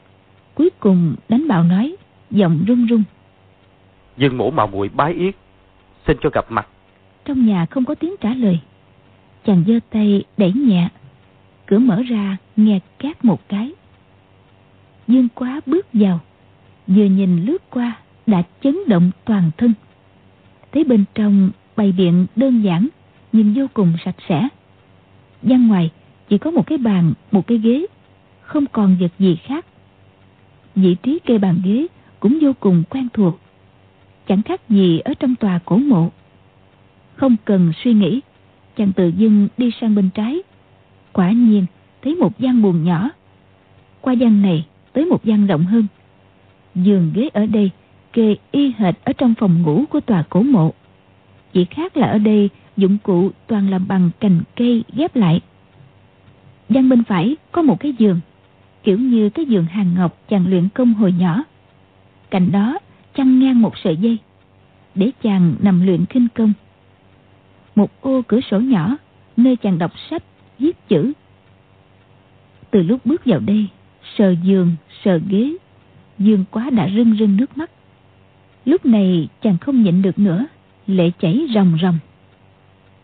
[0.54, 1.96] cuối cùng đánh bạo nói
[2.30, 3.02] giọng run run.
[4.16, 5.34] Dương mổ mạo muội bái yết
[6.06, 6.68] xin cho gặp mặt.
[7.24, 8.58] Trong nhà không có tiếng trả lời.
[9.46, 10.88] Chàng giơ tay đẩy nhẹ
[11.66, 13.72] cửa mở ra nghe két một cái.
[15.08, 16.20] Dương quá bước vào
[16.86, 17.96] vừa nhìn lướt qua
[18.26, 19.72] đã chấn động toàn thân.
[20.72, 22.88] Thấy bên trong bày biện đơn giản
[23.32, 24.48] nhưng vô cùng sạch sẽ.
[25.42, 25.90] Gian ngoài
[26.28, 27.86] chỉ có một cái bàn một cái ghế
[28.50, 29.66] không còn vật gì khác.
[30.74, 31.86] Vị trí kê bàn ghế
[32.20, 33.40] cũng vô cùng quen thuộc.
[34.26, 36.10] Chẳng khác gì ở trong tòa cổ mộ.
[37.14, 38.20] Không cần suy nghĩ,
[38.76, 40.42] chàng tự dưng đi sang bên trái.
[41.12, 41.66] Quả nhiên,
[42.02, 43.10] thấy một gian buồn nhỏ.
[44.00, 45.86] Qua gian này, tới một gian rộng hơn.
[46.74, 47.70] Giường ghế ở đây
[48.12, 50.72] kê y hệt ở trong phòng ngủ của tòa cổ mộ.
[51.52, 55.40] Chỉ khác là ở đây, dụng cụ toàn làm bằng cành cây ghép lại.
[56.68, 58.20] Gian bên phải có một cái giường
[58.82, 61.44] kiểu như cái giường hàng ngọc chàng luyện công hồi nhỏ
[62.30, 62.78] cạnh đó
[63.14, 64.18] chăn ngang một sợi dây
[64.94, 66.52] để chàng nằm luyện kinh công
[67.74, 68.96] một ô cửa sổ nhỏ
[69.36, 70.22] nơi chàng đọc sách
[70.58, 71.12] viết chữ
[72.70, 73.66] từ lúc bước vào đây
[74.16, 75.56] sờ giường sờ ghế
[76.20, 77.70] Dương quá đã rưng rưng nước mắt.
[78.64, 80.46] Lúc này chàng không nhịn được nữa,
[80.86, 81.98] lệ chảy ròng ròng.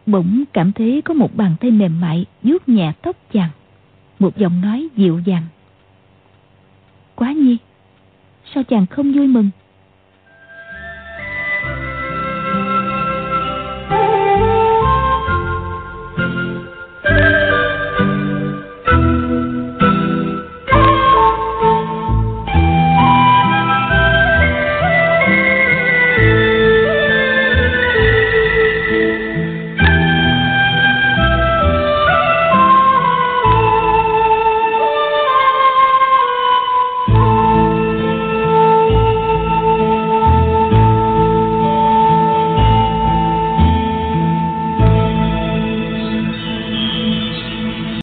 [0.07, 3.51] Bỗng cảm thấy có một bàn tay mềm mại vuốt nhẹ tóc chàng.
[4.19, 5.43] Một giọng nói dịu dàng.
[7.17, 7.57] Quá nhi,
[8.55, 9.51] sao chàng không vui mừng?